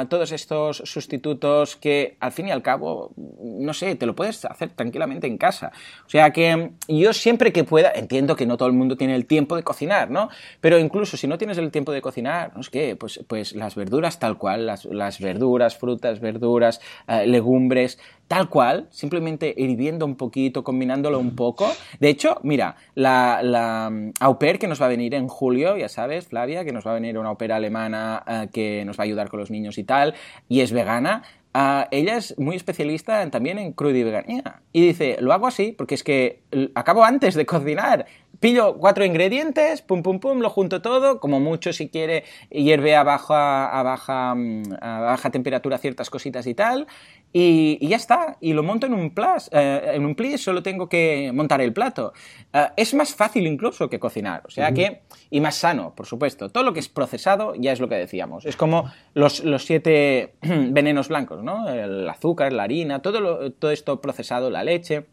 [0.09, 4.70] todos estos sustitutos que al fin y al cabo, no sé, te lo puedes hacer
[4.70, 5.70] tranquilamente en casa.
[6.07, 9.27] O sea que yo siempre que pueda, entiendo que no todo el mundo tiene el
[9.27, 10.31] tiempo de cocinar, ¿no?
[10.61, 13.75] Pero incluso si no tienes el tiempo de cocinar, no es que, pues, pues las
[13.75, 17.99] verduras tal cual, las, verduras, frutas, verduras, eh, legumbres,
[18.30, 21.66] tal cual, simplemente hirviendo un poquito, combinándolo un poco.
[21.98, 25.76] De hecho, mira, la, la mm, au pair que nos va a venir en julio,
[25.76, 28.96] ya sabes, Flavia, que nos va a venir una au pair alemana eh, que nos
[28.96, 30.14] va a ayudar con los niños y tal,
[30.48, 34.62] y es vegana, ah, ella es muy especialista también en crudo y veganía.
[34.72, 36.44] Y dice, lo hago así porque es que
[36.76, 38.06] acabo antes de cocinar
[38.40, 43.05] pillo cuatro ingredientes, pum, pum, pum, lo junto todo, como mucho si quiere hierve a
[43.05, 46.87] baja, a baja, mm, a baja temperatura ciertas cositas y tal,
[47.33, 50.88] y, ya está, y lo monto en un plas, eh, en un plis, solo tengo
[50.88, 52.12] que montar el plato.
[52.53, 56.48] Eh, es más fácil incluso que cocinar, o sea que, y más sano, por supuesto.
[56.48, 58.46] Todo lo que es procesado ya es lo que decíamos.
[58.46, 61.68] Es como los, los siete venenos blancos, ¿no?
[61.68, 65.07] El azúcar, la harina, todo, todo esto procesado, la leche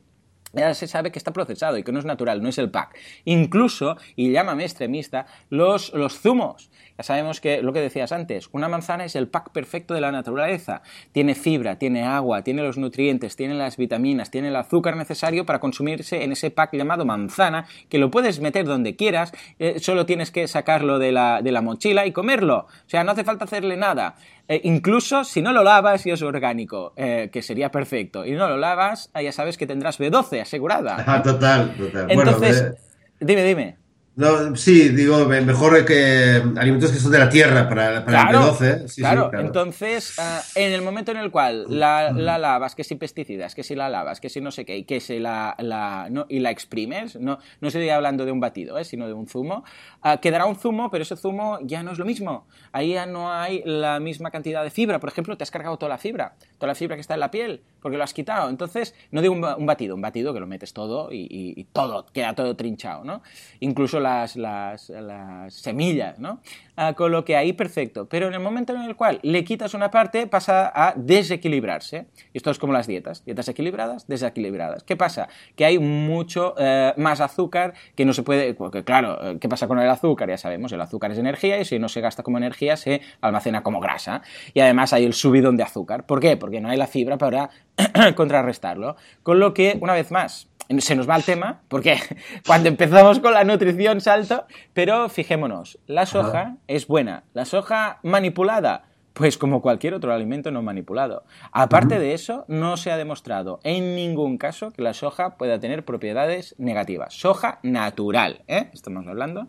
[0.53, 2.97] ya se sabe que está procesado y que no es natural, no es el pack.
[3.25, 6.69] Incluso, y llámame extremista, los, los zumos.
[6.97, 10.11] Ya sabemos que lo que decías antes, una manzana es el pack perfecto de la
[10.11, 10.81] naturaleza.
[11.11, 15.59] Tiene fibra, tiene agua, tiene los nutrientes, tiene las vitaminas, tiene el azúcar necesario para
[15.59, 20.31] consumirse en ese pack llamado manzana, que lo puedes meter donde quieras, eh, solo tienes
[20.31, 22.67] que sacarlo de la, de la mochila y comerlo.
[22.67, 24.15] O sea, no hace falta hacerle nada.
[24.49, 28.47] Eh, incluso si no lo lavas y es orgánico, eh, que sería perfecto, y no
[28.47, 30.97] lo lavas, ya sabes que tendrás B12 asegurada.
[31.07, 32.11] Ah, total, total.
[32.11, 32.73] Entonces,
[33.19, 33.77] dime, dime.
[34.17, 38.95] No, sí, digo, mejor que alimentos que son de la tierra para, para el B12.
[38.95, 39.29] claro.
[39.39, 43.61] entonces, ah, en el momento en el cual la, la, lavas, que si pesticidas, que
[43.61, 46.39] si la lavas, que si no sé qué, y que si la, la no, y
[46.39, 48.85] la exprimes, no, no estoy hablando de un batido, ¿eh?
[48.85, 49.63] sino de un zumo,
[50.03, 52.47] uh, quedará un zumo, pero ese zumo ya no es lo mismo.
[52.71, 54.99] Ahí ya no hay la misma cantidad de fibra.
[54.99, 57.29] Por ejemplo, te has cargado toda la fibra, toda la fibra que está en la
[57.29, 58.49] piel, porque lo has quitado.
[58.49, 62.53] Entonces, no digo un, batido, un batido que lo metes todo y, todo, queda todo
[62.57, 63.21] trinchado, ¿no?
[63.61, 66.41] Incluso las, las, las semillas, ¿no?
[66.75, 68.09] Ah, con lo que ahí perfecto.
[68.09, 72.07] Pero en el momento en el cual le quitas una parte, pasa a desequilibrarse.
[72.33, 73.23] Esto es como las dietas.
[73.23, 74.83] Dietas equilibradas, desequilibradas.
[74.83, 75.29] ¿Qué pasa?
[75.55, 78.53] Que hay mucho eh, más azúcar que no se puede...
[78.53, 80.29] Porque claro, eh, ¿qué pasa con el azúcar?
[80.29, 83.63] Ya sabemos, el azúcar es energía y si no se gasta como energía, se almacena
[83.63, 84.21] como grasa.
[84.53, 86.05] Y además hay el subidón de azúcar.
[86.05, 86.35] ¿Por qué?
[86.35, 87.49] Porque no hay la fibra para
[88.15, 88.95] contrarrestarlo.
[89.23, 91.97] Con lo que, una vez más, se nos va el tema, porque
[92.45, 98.85] cuando empezamos con la nutrición salto, pero fijémonos, la soja es buena, la soja manipulada,
[99.13, 101.23] pues como cualquier otro alimento no manipulado.
[101.51, 105.83] Aparte de eso, no se ha demostrado en ningún caso que la soja pueda tener
[105.85, 107.15] propiedades negativas.
[107.15, 108.69] Soja natural, ¿eh?
[108.73, 109.47] Estamos hablando.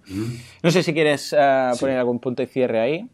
[0.62, 3.10] No sé si quieres uh, poner algún punto de cierre ahí.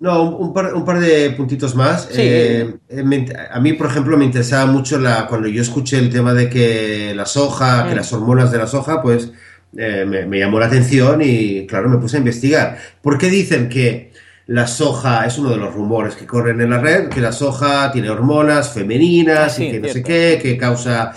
[0.00, 2.08] No, un, par, un, par, de puntitos más.
[2.12, 6.34] Eh, eh, a mí, por ejemplo, me interesaba mucho la, cuando yo escuché el tema
[6.34, 7.96] de que la soja, que mm.
[7.96, 9.30] las hormonas de la soja, pues
[9.76, 12.76] eh, me, llamó la atención y, claro, me puse a investigar.
[13.00, 14.12] ¿Por qué dicen que
[14.46, 17.92] la soja, es uno de los rumores que corren en la red, que la soja
[17.92, 21.14] tiene hormonas femeninas y que no sé qué, que causa...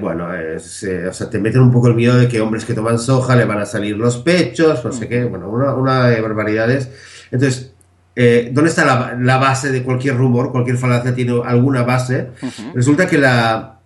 [0.00, 0.58] bueno, o
[1.12, 3.60] sea, te meten un poco el miedo de que hombres que toman soja le van
[3.60, 6.90] a salir los pechos, no sé qué, bueno, una, una de barbaridades.
[7.30, 7.72] Entonces,
[8.18, 10.50] eh, ¿dónde está la, base de cualquier rumor?
[10.50, 12.28] Cualquier falacia tiene alguna base.
[12.74, 13.80] Resulta que, la,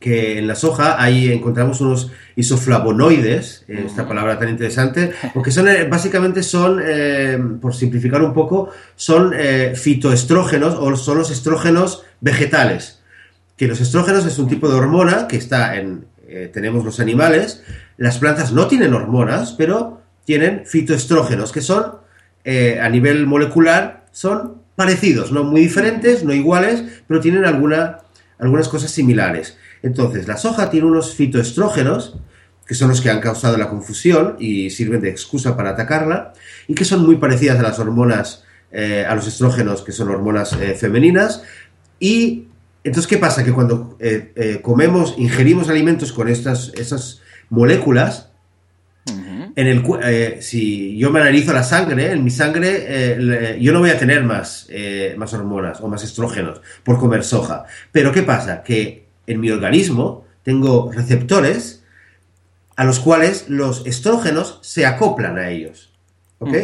[0.00, 5.68] que en la soja ahí encontramos unos isoflavonoides, eh, esta palabra tan interesante, porque son,
[5.68, 6.82] eh, básicamente son,
[7.60, 9.32] por simplificar un poco, son
[9.76, 12.98] fitoestrógenos o son los estrógenos vegetales.
[13.56, 16.06] Que los estrógenos es un tipo de hormona que está en,
[16.52, 17.62] tenemos los animales,
[17.96, 22.01] las plantas no tienen hormonas, pero tienen fitoestrógenos, que son
[22.44, 27.98] eh, a nivel molecular son parecidos, no muy diferentes, no iguales, pero tienen alguna,
[28.38, 29.56] algunas cosas similares.
[29.82, 32.18] Entonces, la soja tiene unos fitoestrógenos,
[32.66, 36.32] que son los que han causado la confusión y sirven de excusa para atacarla,
[36.66, 40.52] y que son muy parecidas a las hormonas, eh, a los estrógenos, que son hormonas
[40.54, 41.42] eh, femeninas.
[42.00, 42.48] Y
[42.84, 43.44] entonces, ¿qué pasa?
[43.44, 43.96] Que cuando
[44.62, 48.31] comemos, ingerimos alimentos con estas, esas moléculas,
[49.54, 53.80] en el, eh, si yo me analizo la sangre, en mi sangre eh, yo no
[53.80, 57.64] voy a tener más, eh, más hormonas o más estrógenos por comer soja.
[57.90, 58.62] Pero ¿qué pasa?
[58.62, 61.84] Que en mi organismo tengo receptores
[62.76, 65.91] a los cuales los estrógenos se acoplan a ellos.
[66.42, 66.54] ¿Ok?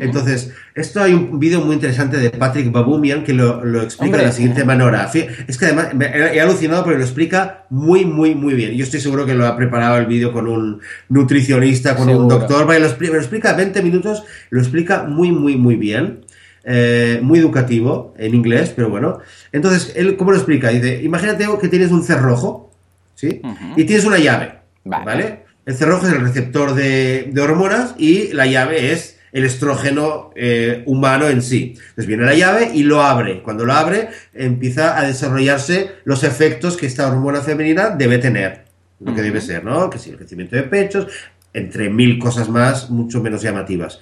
[0.00, 4.32] Entonces, esto hay un vídeo muy interesante de Patrick Babumian que lo, explica de la
[4.32, 5.10] siguiente manera.
[5.46, 8.72] Es que además he alucinado porque lo explica muy, muy, muy bien.
[8.74, 12.66] Yo estoy seguro que lo ha preparado el vídeo con un nutricionista, con un doctor.
[12.66, 16.24] Vale, lo, explica, lo explica 20 minutos, lo explica muy, muy, muy bien.
[16.68, 19.20] Eh, muy educativo en inglés, pero bueno.
[19.52, 20.70] Entonces, él, ¿cómo lo explica?
[20.70, 22.72] Dice, imagínate que tienes un cerrojo,
[23.14, 23.40] ¿sí?
[23.76, 25.45] Y tienes una llave, ¿vale?
[25.66, 31.28] El cerrojo es el receptor de, hormonas y la llave es el estrógeno eh, humano
[31.28, 31.74] en sí.
[31.76, 33.42] Entonces viene la llave y lo abre.
[33.42, 38.64] Cuando lo abre, empieza a desarrollarse los efectos que esta hormona femenina debe tener.
[39.00, 39.90] Lo que debe ser, ¿no?
[39.90, 41.08] Que si el crecimiento de pechos,
[41.52, 43.98] entre mil cosas más, mucho menos llamativas.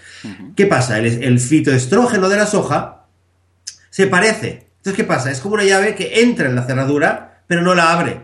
[0.55, 0.99] ¿Qué pasa?
[0.99, 3.07] El, el fitoestrógeno de la soja
[3.89, 4.67] se parece.
[4.77, 5.31] Entonces, ¿qué pasa?
[5.31, 8.21] Es como una llave que entra en la cerradura, pero no la abre.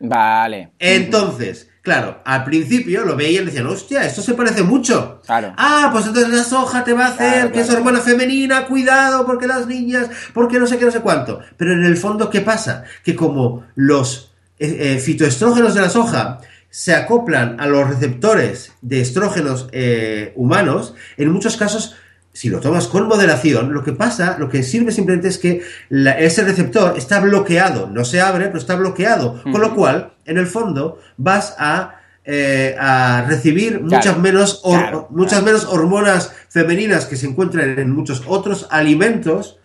[0.00, 0.70] Vale.
[0.78, 5.22] Entonces, Claro, al principio lo veían y decían, hostia, esto se parece mucho.
[5.24, 5.54] Claro.
[5.56, 9.24] Ah, pues entonces la soja te va a hacer Claro, que es hormona femenina, cuidado,
[9.24, 11.40] porque las niñas, porque no sé qué, no sé cuánto.
[11.56, 12.84] Pero en el fondo, ¿qué pasa?
[13.02, 19.00] Que como los eh, eh, fitoestrógenos de la soja se acoplan a los receptores de
[19.00, 21.96] estrógenos eh, humanos, en muchos casos,
[22.38, 26.16] si lo tomas con moderación, lo que pasa, lo que sirve simplemente es que la-
[26.20, 30.46] ese receptor está bloqueado, no se abre, pero está bloqueado, con lo cual, en el
[30.46, 35.46] fondo, vas a, eh, a recibir muchas, menos, claro, muchas claro.
[35.46, 39.58] menos hormonas femeninas que se encuentran en muchos otros alimentos,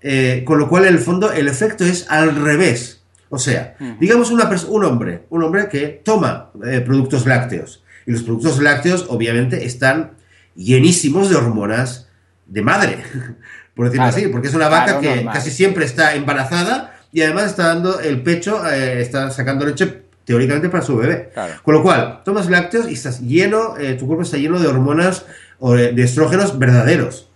[0.00, 3.04] eh, con lo cual, en el fondo, el efecto es al revés.
[3.28, 7.84] O sea, digamos una un hombre, un hombre que toma eh, productos lácteos.
[8.04, 10.14] Y los productos lácteos, obviamente, están
[10.56, 12.05] llenísimos de hormonas
[12.46, 12.98] de madre,
[13.74, 15.34] por decirlo Claro, así, porque es una vaca claro, que normal.
[15.34, 20.68] casi siempre está embarazada y además está dando el pecho, eh, está sacando leche teóricamente
[20.68, 21.30] para su bebé.
[21.32, 21.54] Claro.
[21.62, 25.24] Con lo cual, tomas lácteos y estás lleno, eh, tu cuerpo está lleno de hormonas
[25.58, 27.28] o de de estrógenos verdaderos.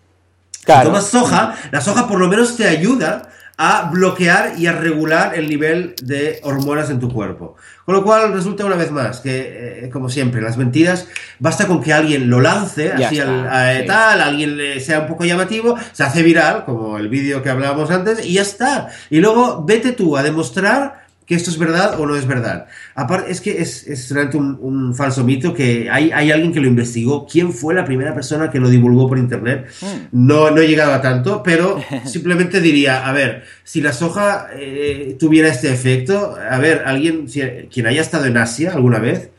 [0.52, 3.30] Si tomas soja, la soja por lo menos te ayuda
[3.62, 7.56] a bloquear y a regular el nivel de hormonas en tu cuerpo.
[7.84, 11.06] Con lo cual resulta una vez más que, eh, como siempre, las mentiras,
[11.38, 13.86] basta con que alguien lo lance, Ya así está, al- a- sí.
[13.86, 17.90] tal, alguien le sea un poco llamativo, se hace viral, como el vídeo que hablábamos
[17.90, 18.88] antes, y ya está.
[19.10, 20.99] Y luego vete tú a demostrar
[21.30, 22.66] que esto es verdad o no es verdad.
[22.96, 26.58] Aparte, es que es, es realmente un, un falso mito que hay, hay alguien que
[26.58, 27.24] lo investigó.
[27.24, 29.68] ¿Quién fue la primera persona que lo divulgó por internet?
[29.80, 30.08] Hmm.
[30.26, 35.16] No, no he llegado a tanto, pero simplemente diría, a ver, si la soja eh,
[35.20, 39.30] tuviera este efecto, a ver, alguien, si- quien haya estado en Asia alguna vez,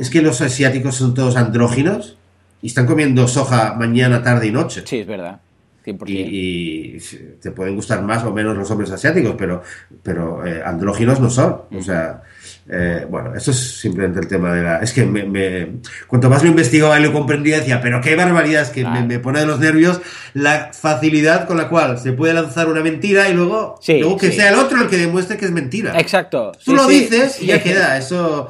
[0.00, 2.16] es que los asiáticos son todos andróginos
[2.60, 4.82] y están comiendo soja mañana, tarde y noche.
[4.84, 5.38] Sí, es verdad.
[5.86, 6.08] 100%.
[6.08, 6.98] Y, y
[7.40, 9.62] te pueden gustar más o menos los hombres asiáticos, pero,
[10.02, 11.62] pero eh, andróginos no son.
[11.72, 12.22] O sea,
[12.68, 14.78] eh, bueno, eso es simplemente el tema de la...
[14.78, 15.68] Es que me, me-
[16.08, 19.40] cuanto más lo investigaba y lo comprendía, decía, pero qué barbaridad, es que me, pone
[19.40, 20.00] de los nervios
[20.34, 24.30] la facilidad con la cual se puede lanzar una mentira y luego, Sí, luego que
[24.30, 24.36] sí.
[24.38, 25.98] sea el otro el que demuestre que es mentira.
[26.00, 26.50] Exacto.
[26.64, 27.96] Tú sí, lo dices y ya queda.
[27.96, 28.48] Eso,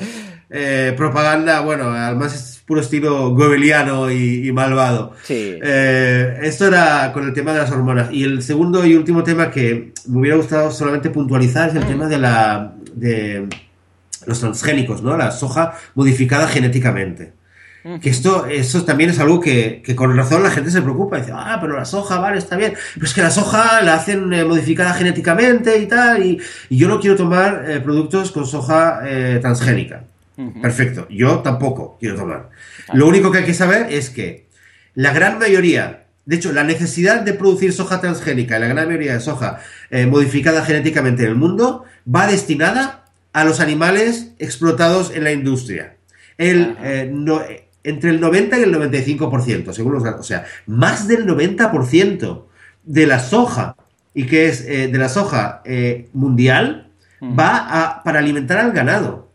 [0.48, 5.12] eh, propaganda, bueno, además es puro estilo gobeliano y, y malvado.
[5.22, 5.58] Sí.
[5.62, 8.12] Eh, esto era con el tema de las hormonas.
[8.12, 12.08] Y el segundo y último tema que me hubiera gustado solamente puntualizar es el tema
[12.08, 13.48] de la de
[14.26, 15.16] los transgénicos, ¿no?
[15.16, 17.34] La soja modificada genéticamente.
[18.02, 21.18] Que esto, eso también es algo que, que con razón la gente se preocupa.
[21.18, 22.74] Dice, ah, pero la soja, vale, está bien.
[22.94, 26.26] Pero es que la soja la hacen eh, modificada genéticamente y tal.
[26.26, 30.02] Y, y yo no quiero tomar eh, productos con soja eh, transgénica.
[30.60, 31.06] Perfecto.
[31.10, 32.50] Yo tampoco quiero tomar.
[32.92, 34.46] Lo único que hay que saber es que
[34.94, 39.14] la gran mayoría, de hecho, la necesidad de producir soja transgénica y la gran mayoría
[39.14, 39.60] de soja
[39.90, 45.96] eh, modificada genéticamente en el mundo va destinada a los animales explotados en la industria.
[46.38, 50.20] El, eh, no- eh, entre el 90 y el 95%, según los datos.
[50.20, 52.48] O sea, más del 90%
[52.84, 53.76] de la soja,
[54.14, 55.62] y que es eh, de la soja
[56.12, 56.82] mundial,
[57.22, 59.25] va a, para alimentar al ganado.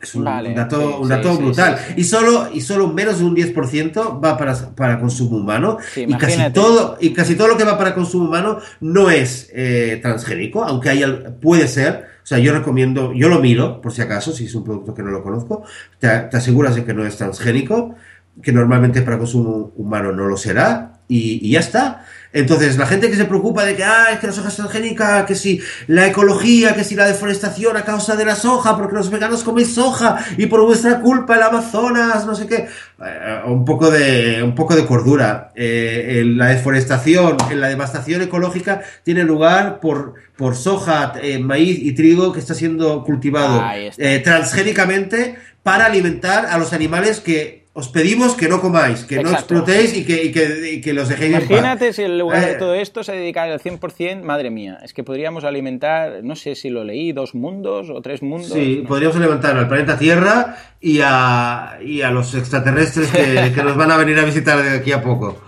[0.00, 1.78] Es un, Vale, un dato, sí, un dato sí, brutal.
[1.78, 1.94] sí.
[1.96, 5.78] Y solo, y solo menos de un 10% va para, para consumo humano.
[5.96, 9.98] Y, casi todo, y casi todo lo que va para consumo humano no es eh,
[10.00, 12.06] transgénico, aunque haya, puede ser.
[12.22, 15.02] O sea, yo recomiendo, yo lo miro, por si acaso, si es un producto que
[15.02, 15.64] no lo conozco,
[15.98, 17.96] te, te aseguras de que no es transgénico,
[18.40, 22.04] que normalmente para consumo humano no lo será, y, y ya está.
[22.32, 25.24] Entonces, la gente que se preocupa de que, ah, es que la soja es transgénica,
[25.24, 29.10] que si la ecología, que si la deforestación a causa de la soja, porque los
[29.10, 32.68] veganos coméis soja y por vuestra culpa el Amazonas, no sé qué.
[33.04, 35.52] Eh, un poco de, un poco de cordura.
[35.54, 41.78] Eh, en la deforestación, en la devastación ecológica tiene lugar por, por soja, eh, maíz
[41.80, 44.02] y trigo que está siendo cultivado está.
[44.04, 49.30] eh, transgénicamente para alimentar a los animales que os pedimos que no comáis, que no
[49.30, 51.50] explotéis y que, y que, y que los dejéis en paz.
[51.50, 54.92] Imagínate si en lugar de Eh, todo esto se dedicara al 100%, madre mía, es
[54.92, 58.50] que podríamos alimentar, no sé si lo leí, dos mundos o tres mundos.
[58.50, 63.62] Sí, no podríamos levantar al planeta Tierra y a, y a los extraterrestres que, que
[63.62, 65.38] nos van a venir a visitar de aquí a poco.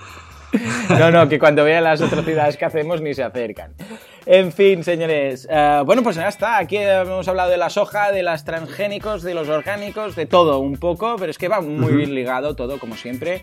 [0.89, 3.73] No, no, que cuando vean las atrocidades que hacemos ni se acercan.
[4.27, 5.47] En fin, señores.
[5.51, 6.59] eh, bueno, pues ya está.
[6.59, 10.77] Aquí hemos hablado de la soja, de las transgénicos, de los orgánicos, de todo un
[10.77, 13.43] poco, pero es que va muy bien ligado todo, como siempre.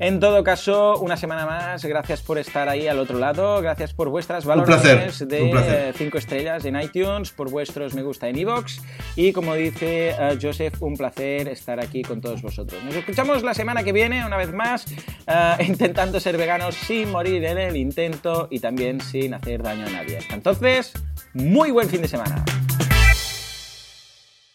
[0.00, 1.84] En todo caso, una semana más.
[1.84, 3.60] Gracias por estar ahí al otro lado.
[3.60, 5.94] Gracias por vuestras valoraciones de un placer.
[5.96, 8.78] 5 estrellas en iTunes, por vuestros me gusta en iVoox.
[9.16, 12.82] Y como dice eh, Joseph, un placer estar aquí con todos vosotros.
[12.84, 14.86] Nos escuchamos la semana que viene, una vez más,
[15.26, 19.90] eh, intentando ser veganos sin morir en el intento y también sin hacer daño a
[19.90, 20.18] nadie.
[20.18, 20.92] Hasta entonces,
[21.34, 22.44] muy buen fin de semana.